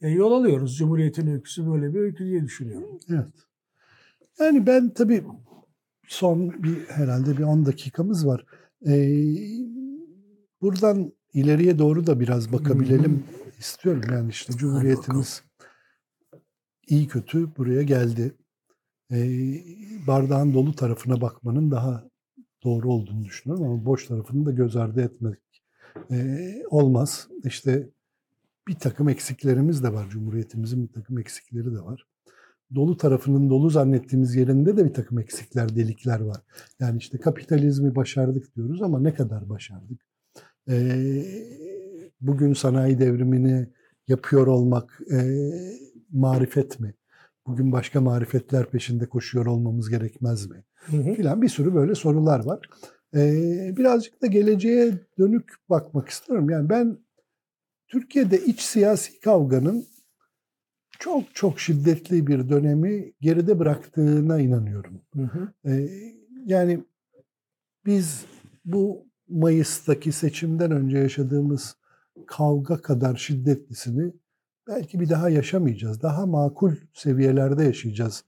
[0.00, 0.76] e, yol alıyoruz.
[0.76, 3.00] Cumhuriyet'in öyküsü böyle bir öykü diye düşünüyorum.
[3.08, 3.26] Evet.
[4.40, 5.24] Yani ben tabii
[6.08, 8.44] son bir herhalde bir 10 dakikamız var.
[8.86, 9.36] Ee,
[10.60, 13.24] buradan ileriye doğru da biraz bakabilelim
[13.58, 14.02] istiyorum.
[14.12, 15.42] Yani işte Cumhuriyetimiz
[16.88, 18.34] iyi kötü buraya geldi.
[19.12, 19.64] Ee,
[20.06, 22.04] bardağın dolu tarafına bakmanın daha
[22.64, 25.38] doğru olduğunu düşünüyorum ama boş tarafını da göz ardı etmek
[26.10, 27.28] ee, olmaz.
[27.44, 27.90] İşte
[28.68, 30.08] bir takım eksiklerimiz de var.
[30.10, 32.06] Cumhuriyetimizin bir takım eksikleri de var.
[32.74, 36.40] Dolu tarafının dolu zannettiğimiz yerinde de bir takım eksikler, delikler var.
[36.80, 40.00] Yani işte kapitalizmi başardık diyoruz ama ne kadar başardık?
[40.68, 41.24] Ee,
[42.20, 43.68] bugün sanayi devrimini
[44.08, 45.18] yapıyor olmak e,
[46.12, 46.94] marifet mi?
[47.46, 50.64] Bugün başka marifetler peşinde koşuyor olmamız gerekmez mi?
[50.74, 51.14] Hı hı.
[51.14, 52.60] filan bir sürü böyle sorular var.
[53.14, 56.50] Ee, birazcık da geleceğe dönük bakmak istiyorum.
[56.50, 56.98] Yani ben
[57.88, 59.86] Türkiye'de iç siyasi kavganın
[61.02, 65.00] çok çok şiddetli bir dönemi geride bıraktığına inanıyorum.
[65.16, 65.52] Hı hı.
[65.64, 65.88] Ee,
[66.46, 66.84] yani
[67.86, 68.24] biz
[68.64, 71.76] bu Mayıs'taki seçimden önce yaşadığımız
[72.26, 74.12] kavga kadar şiddetlisini
[74.68, 76.02] belki bir daha yaşamayacağız.
[76.02, 78.24] Daha makul seviyelerde yaşayacağız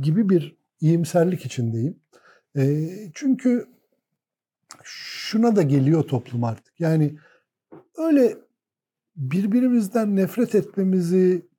[0.00, 1.96] gibi bir iyimserlik içindeyim.
[2.56, 3.66] E, çünkü
[4.82, 6.80] şuna da geliyor toplum artık.
[6.80, 7.18] Yani
[7.96, 8.36] öyle
[9.16, 11.51] birbirimizden nefret etmemizi,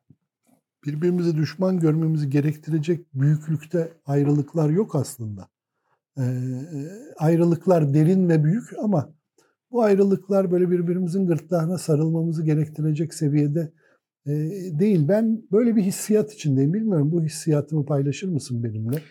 [0.85, 5.49] birbirimize düşman görmemizi gerektirecek büyüklükte ayrılıklar yok aslında.
[6.17, 6.23] E,
[7.17, 9.13] ayrılıklar derin ve büyük ama
[9.71, 13.73] bu ayrılıklar böyle birbirimizin gırtlağına sarılmamızı gerektirecek seviyede
[14.25, 14.31] e,
[14.79, 15.07] değil.
[15.07, 16.73] Ben böyle bir hissiyat içindeyim.
[16.73, 19.01] Bilmiyorum bu hissiyatımı paylaşır mısın benimle?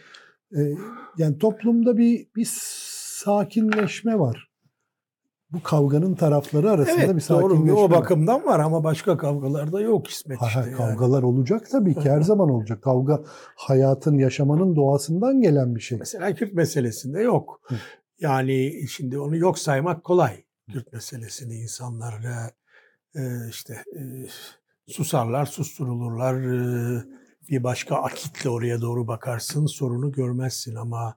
[0.56, 0.74] E,
[1.18, 2.48] yani toplumda bir bir
[3.24, 4.51] sakinleşme var.
[5.52, 10.08] Bu kavganın tarafları arasında Evet bir sakinleşme doğru o bakımdan var ama başka kavgalarda yok
[10.08, 10.60] İsmet Hayır, işte.
[10.60, 10.78] hayır, yani.
[10.78, 12.82] kavgalar olacak tabii ki her zaman olacak.
[12.82, 13.22] Kavga
[13.56, 15.98] hayatın, yaşamanın doğasından gelen bir şey.
[15.98, 17.60] Mesela Kürt meselesinde yok.
[17.64, 17.74] Hı.
[18.20, 20.44] Yani şimdi onu yok saymak kolay.
[20.72, 22.14] Kürt meselesini insanlar
[23.14, 24.00] e, işte e,
[24.86, 26.34] susarlar, susturulurlar.
[26.34, 27.04] e,
[27.48, 31.14] bir başka akitle oraya doğru bakarsın, sorunu görmezsin ama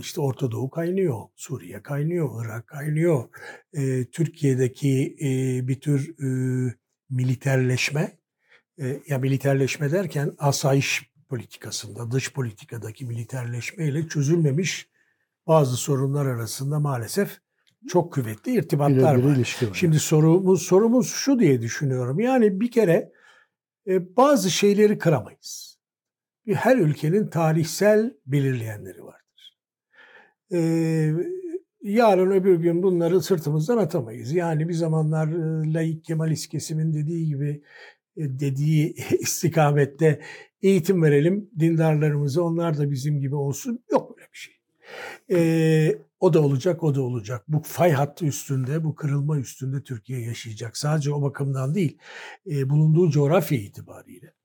[0.00, 3.28] işte Orta Doğu kaynıyor, Suriye kaynıyor, Irak kaynıyor.
[4.12, 5.16] Türkiye'deki
[5.68, 6.14] bir tür
[7.10, 8.18] militerleşme,
[9.08, 14.88] ya militerleşme derken asayiş politikasında, dış politikadaki militerleşmeyle çözülmemiş
[15.46, 17.38] bazı sorunlar arasında maalesef
[17.88, 19.38] çok kuvvetli irtibatlar Birebir var.
[19.38, 19.74] var.
[19.74, 22.20] Şimdi sorumuz sorumuz şu diye düşünüyorum.
[22.20, 23.12] Yani bir kere
[23.86, 25.78] e, bazı şeyleri kıramayız.
[26.46, 29.27] Her ülkenin tarihsel belirleyenleri vardır.
[30.52, 31.12] E,
[31.82, 34.32] yarın öbür gün bunları sırtımızdan atamayız.
[34.32, 37.62] Yani bir zamanlar e, laik Kemalist kesimin dediği gibi
[38.16, 40.20] e, dediği istikamette
[40.62, 43.84] eğitim verelim dindarlarımıza onlar da bizim gibi olsun.
[43.92, 44.54] Yok böyle bir şey.
[45.30, 47.44] E, o da olacak, o da olacak.
[47.48, 50.76] Bu fay hattı üstünde, bu kırılma üstünde Türkiye yaşayacak.
[50.76, 51.98] Sadece o bakımdan değil,
[52.50, 54.37] e, bulunduğu coğrafya itibariyle.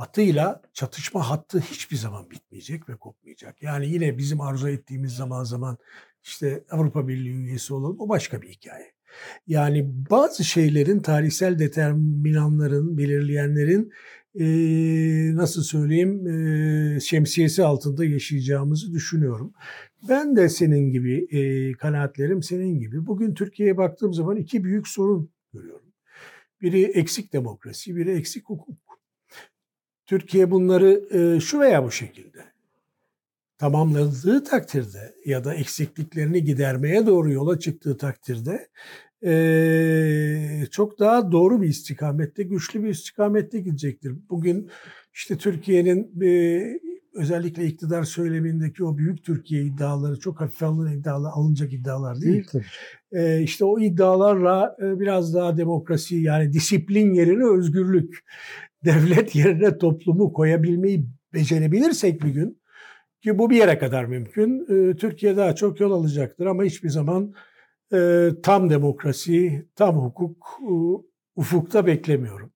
[0.00, 3.62] Batı'yla çatışma hattı hiçbir zaman bitmeyecek ve kopmayacak.
[3.62, 5.78] Yani yine bizim arzu ettiğimiz zaman zaman
[6.22, 8.92] işte Avrupa Birliği üyesi olalım o başka bir hikaye.
[9.46, 13.92] Yani bazı şeylerin tarihsel determinanların, belirleyenlerin
[14.34, 14.46] e,
[15.36, 16.26] nasıl söyleyeyim
[16.96, 19.52] e, şemsiyesi altında yaşayacağımızı düşünüyorum.
[20.08, 23.06] Ben de senin gibi e, kanaatlerim senin gibi.
[23.06, 25.92] Bugün Türkiye'ye baktığım zaman iki büyük sorun görüyorum.
[26.62, 28.89] Biri eksik demokrasi, biri eksik hukuk.
[30.10, 32.38] Türkiye bunları e, şu veya bu şekilde
[33.58, 38.68] tamamladığı takdirde ya da eksikliklerini gidermeye doğru yola çıktığı takdirde
[39.24, 44.14] e, çok daha doğru bir istikamette, güçlü bir istikamette gidecektir.
[44.30, 44.70] Bugün
[45.14, 46.62] işte Türkiye'nin e,
[47.14, 52.46] özellikle iktidar söylemindeki o büyük Türkiye iddiaları çok hafife alınan iddialar, alınacak iddialar değil.
[52.52, 52.64] Tabii.
[53.12, 58.24] E, işte o iddialarla e, biraz daha demokrasi yani disiplin yerine özgürlük,
[58.84, 62.60] devlet yerine toplumu koyabilmeyi becerebilirsek bir gün
[63.22, 64.60] ki bu bir yere kadar mümkün.
[64.60, 67.34] E, Türkiye daha çok yol alacaktır ama hiçbir zaman
[67.92, 70.72] e, tam demokrasi, tam hukuk e,
[71.36, 72.52] ufukta beklemiyorum.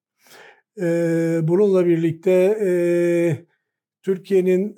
[1.48, 2.56] Bununla birlikte
[4.02, 4.76] Türkiye'nin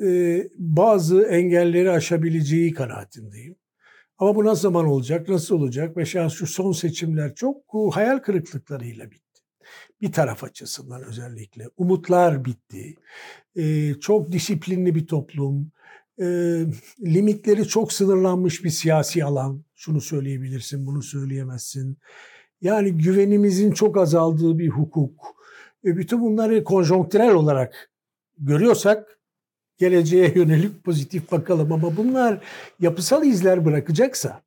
[0.59, 3.57] bazı engelleri aşabileceği kanaatindeyim.
[4.19, 5.97] Ama bu nasıl zaman olacak, nasıl olacak?
[5.97, 7.57] Mesela şu son seçimler çok
[7.93, 9.26] hayal kırıklıklarıyla bitti.
[10.01, 11.69] Bir taraf açısından özellikle.
[11.77, 12.95] Umutlar bitti.
[13.57, 15.73] Ee, çok disiplinli bir toplum.
[16.21, 16.25] Ee,
[17.01, 19.65] limitleri çok sınırlanmış bir siyasi alan.
[19.75, 21.99] Şunu söyleyebilirsin, bunu söyleyemezsin.
[22.61, 25.37] Yani güvenimizin çok azaldığı bir hukuk.
[25.85, 27.91] E, bütün bunları konjonktürel olarak
[28.39, 29.19] görüyorsak
[29.79, 32.45] geleceğe yönelik pozitif bakalım ama bunlar
[32.81, 34.43] yapısal izler bırakacaksa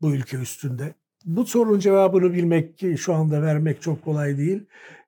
[0.00, 0.94] bu ülke üstünde
[1.26, 4.66] bu sorunun cevabını bilmek şu anda vermek çok kolay değil.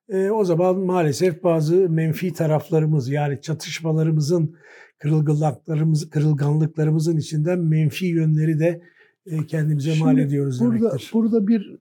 [0.09, 4.55] E, o zaman maalesef bazı menfi taraflarımız yani çatışmalarımızın
[4.99, 8.81] kırılganlıklarımız kırılganlıklarımızın içinden menfi yönleri de
[9.25, 11.09] e, kendimize Şimdi mal ediyoruz burada, demektir.
[11.13, 11.77] Burada bir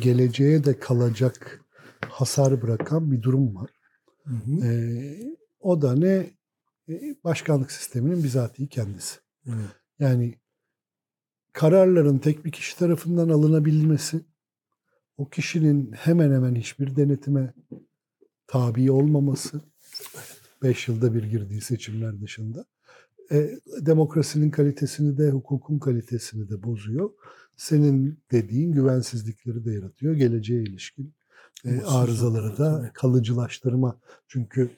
[0.00, 1.60] geleceğe de kalacak
[2.08, 3.70] hasar bırakan bir durum var.
[4.24, 4.66] Hı hı.
[4.66, 6.30] Ee, o da ne?
[6.88, 9.18] Ee, başkanlık sisteminin bizatihi kendisi.
[9.46, 9.70] Evet.
[9.98, 10.34] Yani
[11.54, 14.20] kararların tek bir kişi tarafından alınabilmesi,
[15.16, 17.54] o kişinin hemen hemen hiçbir denetime
[18.46, 19.60] tabi olmaması,
[20.62, 22.64] 5 yılda bir girdiği seçimler dışında,
[23.32, 23.50] e,
[23.80, 27.10] demokrasinin kalitesini de hukukun kalitesini de bozuyor.
[27.56, 30.14] Senin dediğin güvensizlikleri de yaratıyor.
[30.14, 31.14] Geleceğe ilişkin
[31.64, 34.00] e, arızaları da kalıcılaştırma.
[34.28, 34.70] Çünkü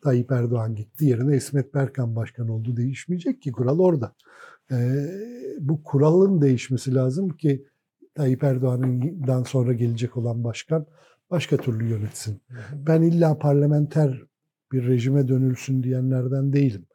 [0.00, 4.14] Tayyip Erdoğan gitti yerine İsmet Berkan başkan oldu değişmeyecek ki kural orada.
[5.60, 7.66] Bu kuralın değişmesi lazım ki
[8.14, 10.86] Tayyip Erdoğan'dan sonra gelecek olan başkan
[11.30, 12.42] başka türlü yönetsin.
[12.72, 14.22] Ben illa parlamenter
[14.72, 16.86] bir rejime dönülsün diyenlerden değilim.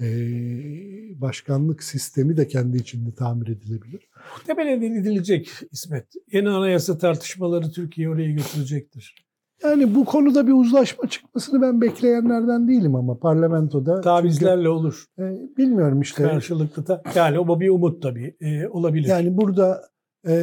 [0.00, 4.08] Ee, başkanlık sistemi de kendi içinde tamir edilebilir.
[4.36, 6.06] Muhtemelen edilecek İsmet.
[6.32, 9.29] Yeni anayasa tartışmaları Türkiye oraya götürecektir.
[9.62, 14.00] Yani bu konuda bir uzlaşma çıkmasını ben bekleyenlerden değilim ama parlamentoda.
[14.00, 15.04] Tavizlerle olur.
[15.18, 16.22] Çünkü, e, bilmiyorum işte.
[16.22, 17.02] Karşılıklı da.
[17.14, 18.36] Yani o bir umut tabii.
[18.40, 19.08] e, olabilir.
[19.08, 19.82] Yani burada
[20.28, 20.34] e,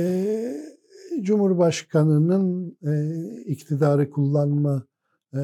[1.22, 2.92] Cumhurbaşkanı'nın e,
[3.46, 4.84] iktidarı kullanma
[5.34, 5.40] e,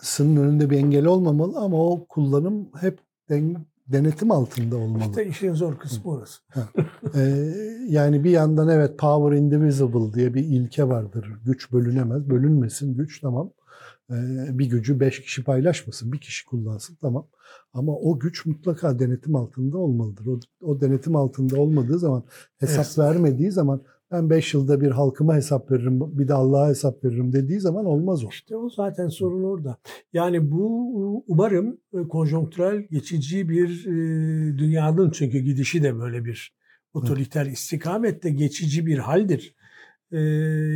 [0.00, 3.56] sının önünde bir engel olmamalı ama o kullanım hep den-
[3.88, 5.02] denetim altında olmalı.
[5.02, 6.40] İşte işin zor kısmı orası.
[7.14, 7.54] Ee,
[7.88, 11.32] yani bir yandan evet power indivisible diye bir ilke vardır.
[11.44, 12.30] Güç bölünemez.
[12.30, 13.50] Bölünmesin güç tamam.
[14.10, 14.14] Ee,
[14.58, 16.12] bir gücü beş kişi paylaşmasın.
[16.12, 17.26] Bir kişi kullansın tamam.
[17.72, 20.26] Ama o güç mutlaka denetim altında olmalıdır.
[20.26, 22.22] O, o denetim altında olmadığı zaman
[22.58, 22.98] hesap Evet.
[22.98, 23.82] vermediği zaman
[24.12, 28.24] ben beş yılda bir halkıma hesap veririm, bir de Allah'a hesap veririm dediği zaman olmaz
[28.24, 28.28] o.
[28.28, 29.78] İşte o zaten sorun orada.
[30.12, 36.58] Yani bu umarım e, konjonktürel geçici bir e, dünyanın çünkü gidişi de böyle bir
[36.94, 39.54] otoriter istikamette geçici bir haldir.
[40.12, 40.18] E,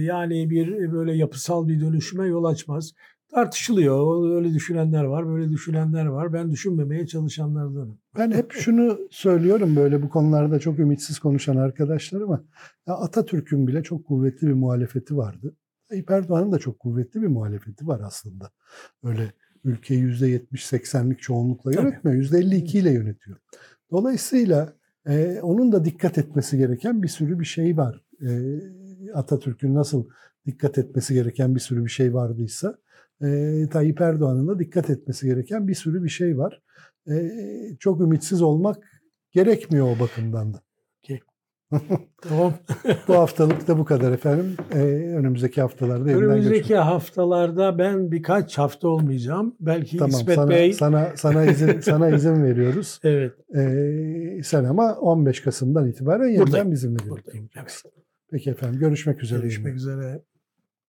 [0.02, 2.92] yani bir böyle yapısal bir dönüşüme yol açmaz.
[3.34, 4.30] Tartışılıyor.
[4.36, 6.32] Öyle düşünenler var, böyle düşünenler var.
[6.32, 7.98] Ben düşünmemeye çalışanlardanım.
[8.18, 12.44] Ben hep şunu söylüyorum böyle bu konularda çok ümitsiz konuşan arkadaşlarıma.
[12.86, 15.56] Ya Atatürk'ün bile çok kuvvetli bir muhalefeti vardı.
[15.88, 18.50] Tayyip Erdoğan'ın da çok kuvvetli bir muhalefeti var aslında.
[19.04, 19.32] Öyle
[19.64, 22.24] ülkeyi %70-80'lik çoğunlukla yönetmiyor.
[22.24, 23.38] %52 ile yönetiyor.
[23.90, 24.72] Dolayısıyla
[25.06, 28.04] e, onun da dikkat etmesi gereken bir sürü bir şey var.
[28.22, 28.30] E,
[29.14, 30.06] Atatürk'ün nasıl
[30.46, 32.78] dikkat etmesi gereken bir sürü bir şey vardıysa
[33.22, 36.62] e, Tayyip Erdoğan'ın da dikkat etmesi gereken bir sürü bir şey var.
[37.10, 37.30] E,
[37.80, 38.76] çok ümitsiz olmak
[39.32, 40.62] gerekmiyor o bakımdan da.
[42.22, 42.54] Tamam.
[43.08, 44.56] Bu haftalık da bu kadar efendim.
[44.74, 44.78] E,
[45.16, 49.56] önümüzdeki haftalarda Önümüzdeki haftalarda ben birkaç hafta olmayacağım.
[49.60, 50.72] Belki Tamam İsmet sana, Bey.
[50.72, 53.00] sana sana izin sana izin veriyoruz.
[53.04, 53.32] Evet.
[53.56, 57.32] E, sen ama 15 Kasım'dan itibaren yeniden bizimle birlikte.
[58.30, 59.40] Peki efendim görüşmek üzere.
[59.40, 60.22] Görüşmek üzere.